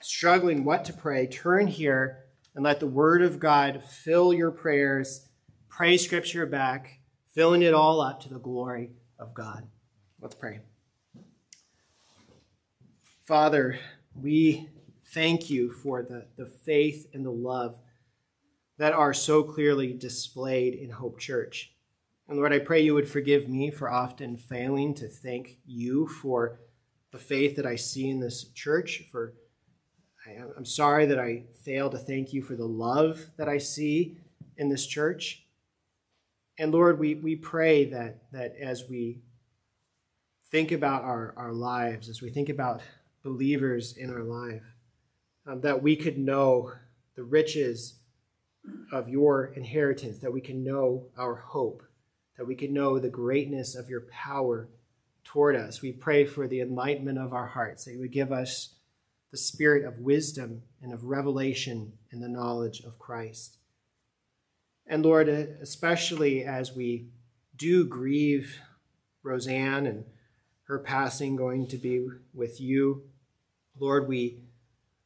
struggling 0.00 0.64
what 0.64 0.86
to 0.86 0.94
pray, 0.94 1.26
turn 1.26 1.66
here 1.66 2.24
and 2.54 2.64
let 2.64 2.80
the 2.80 2.86
Word 2.86 3.20
of 3.20 3.38
God 3.38 3.84
fill 3.84 4.32
your 4.32 4.50
prayers. 4.50 5.28
Pray 5.68 5.98
Scripture 5.98 6.46
back, 6.46 7.00
filling 7.34 7.60
it 7.60 7.74
all 7.74 8.00
up 8.00 8.22
to 8.22 8.30
the 8.30 8.38
glory 8.38 8.92
of 9.18 9.34
God. 9.34 9.68
Let's 10.22 10.34
pray. 10.34 10.60
Father, 13.26 13.78
we 14.18 14.70
thank 15.08 15.50
you 15.50 15.70
for 15.70 16.02
the, 16.02 16.24
the 16.38 16.46
faith 16.46 17.08
and 17.12 17.26
the 17.26 17.30
love 17.30 17.78
that 18.78 18.94
are 18.94 19.12
so 19.12 19.42
clearly 19.42 19.92
displayed 19.92 20.72
in 20.72 20.88
Hope 20.88 21.20
Church. 21.20 21.73
And 22.28 22.38
Lord, 22.38 22.52
I 22.52 22.58
pray 22.58 22.80
you 22.80 22.94
would 22.94 23.08
forgive 23.08 23.48
me 23.48 23.70
for 23.70 23.90
often 23.90 24.36
failing 24.36 24.94
to 24.94 25.08
thank 25.08 25.58
you 25.66 26.08
for 26.08 26.58
the 27.12 27.18
faith 27.18 27.56
that 27.56 27.66
I 27.66 27.76
see 27.76 28.08
in 28.08 28.20
this 28.20 28.44
church. 28.54 29.04
For 29.12 29.34
I, 30.26 30.42
I'm 30.56 30.64
sorry 30.64 31.06
that 31.06 31.18
I 31.18 31.44
fail 31.64 31.90
to 31.90 31.98
thank 31.98 32.32
you 32.32 32.42
for 32.42 32.56
the 32.56 32.66
love 32.66 33.26
that 33.36 33.48
I 33.48 33.58
see 33.58 34.16
in 34.56 34.68
this 34.68 34.86
church. 34.86 35.44
And 36.58 36.72
Lord, 36.72 36.98
we, 36.98 37.16
we 37.16 37.36
pray 37.36 37.84
that, 37.86 38.30
that 38.32 38.54
as 38.60 38.84
we 38.88 39.20
think 40.50 40.72
about 40.72 41.02
our, 41.02 41.34
our 41.36 41.52
lives, 41.52 42.08
as 42.08 42.22
we 42.22 42.30
think 42.30 42.48
about 42.48 42.80
believers 43.22 43.96
in 43.96 44.10
our 44.10 44.22
life, 44.22 44.62
um, 45.46 45.60
that 45.62 45.82
we 45.82 45.96
could 45.96 46.16
know 46.16 46.72
the 47.16 47.24
riches 47.24 47.98
of 48.92 49.08
your 49.08 49.46
inheritance, 49.56 50.18
that 50.18 50.32
we 50.32 50.40
can 50.40 50.64
know 50.64 51.06
our 51.18 51.34
hope, 51.34 51.82
that 52.36 52.46
we 52.46 52.54
can 52.54 52.72
know 52.72 52.98
the 52.98 53.08
greatness 53.08 53.74
of 53.74 53.88
your 53.88 54.02
power 54.02 54.68
toward 55.24 55.56
us. 55.56 55.82
We 55.82 55.92
pray 55.92 56.24
for 56.24 56.46
the 56.46 56.60
enlightenment 56.60 57.18
of 57.18 57.32
our 57.32 57.46
hearts, 57.46 57.84
that 57.84 57.92
you 57.92 58.00
would 58.00 58.12
give 58.12 58.32
us 58.32 58.74
the 59.30 59.38
spirit 59.38 59.84
of 59.84 59.98
wisdom 59.98 60.62
and 60.80 60.92
of 60.92 61.04
revelation 61.04 61.92
and 62.12 62.22
the 62.22 62.28
knowledge 62.28 62.80
of 62.80 62.98
Christ. 62.98 63.58
And 64.86 65.04
Lord, 65.04 65.28
especially 65.28 66.44
as 66.44 66.74
we 66.74 67.06
do 67.56 67.84
grieve 67.84 68.58
Roseanne 69.22 69.86
and 69.86 70.04
her 70.64 70.78
passing 70.78 71.36
going 71.36 71.66
to 71.68 71.76
be 71.76 72.06
with 72.32 72.60
you, 72.60 73.02
Lord, 73.78 74.06
we, 74.06 74.38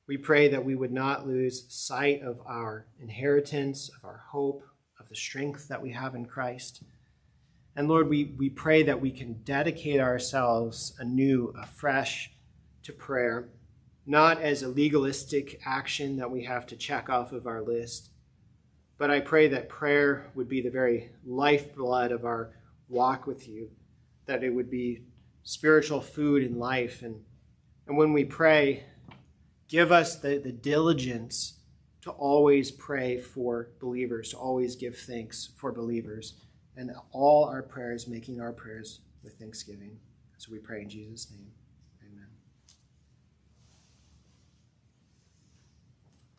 we 0.07 0.16
pray 0.16 0.49
that 0.49 0.64
we 0.64 0.74
would 0.74 0.93
not 0.93 1.26
lose 1.26 1.64
sight 1.68 2.22
of 2.22 2.41
our 2.45 2.87
inheritance, 3.01 3.89
of 3.97 4.05
our 4.05 4.24
hope, 4.29 4.62
of 5.01 5.09
the 5.09 5.16
strength 5.16 5.68
that 5.68 5.81
we 5.81 5.93
have 5.93 6.14
in 6.14 6.26
Christ. 6.26 6.83
And 7.79 7.89
Lord, 7.89 8.11
we, 8.11 8.35
we 8.37 8.51
pray 8.51 8.83
that 8.83 9.01
we 9.01 9.11
can 9.11 9.41
dedicate 9.45 10.01
ourselves 10.01 10.95
anew, 10.99 11.55
afresh 11.59 12.31
to 12.83 12.93
prayer, 12.93 13.49
not 14.05 14.43
as 14.43 14.62
a 14.62 14.68
legalistic 14.68 15.62
action 15.64 16.16
that 16.16 16.31
we 16.31 16.45
have 16.45 16.66
to 16.66 16.76
check 16.76 17.09
off 17.09 17.33
of 17.33 17.47
our 17.47 17.62
list 17.62 18.11
but 18.99 19.12
I 19.12 19.20
pray 19.20 19.47
that 19.49 19.68
prayer 19.68 20.31
would 20.35 20.49
be 20.49 20.61
the 20.61 20.70
very 20.70 21.12
lifeblood 21.24 22.11
of 22.11 22.24
our 22.24 22.51
walk 22.89 23.26
with 23.26 23.49
you, 23.49 23.70
that 24.26 24.43
it 24.43 24.51
would 24.51 24.68
be 24.68 25.05
spiritual 25.45 26.01
food 26.01 26.43
in 26.43 26.59
life. 26.59 27.03
And, 27.03 27.22
and 27.87 27.97
when 27.97 28.12
we 28.12 28.24
pray, 28.24 28.85
give 29.68 29.93
us 29.93 30.16
the, 30.16 30.39
the 30.39 30.53
diligence 30.53 31.61
to 32.03 32.11
always 32.11 32.72
pray 32.72 33.18
for 33.18 33.70
believers, 33.81 34.31
to 34.31 34.37
always 34.37 34.74
give 34.74 34.99
thanks 34.99 35.49
for 35.57 35.70
believers, 35.70 36.35
and 36.79 36.93
all 37.12 37.45
our 37.45 37.62
prayers 37.62 38.07
making 38.07 38.41
our 38.41 38.53
prayers 38.53 39.01
with 39.24 39.35
thanksgiving. 39.35 39.99
So 40.39 40.53
we 40.53 40.59
pray 40.59 40.83
in 40.83 40.89
Jesus' 40.89 41.31
name. 41.31 41.51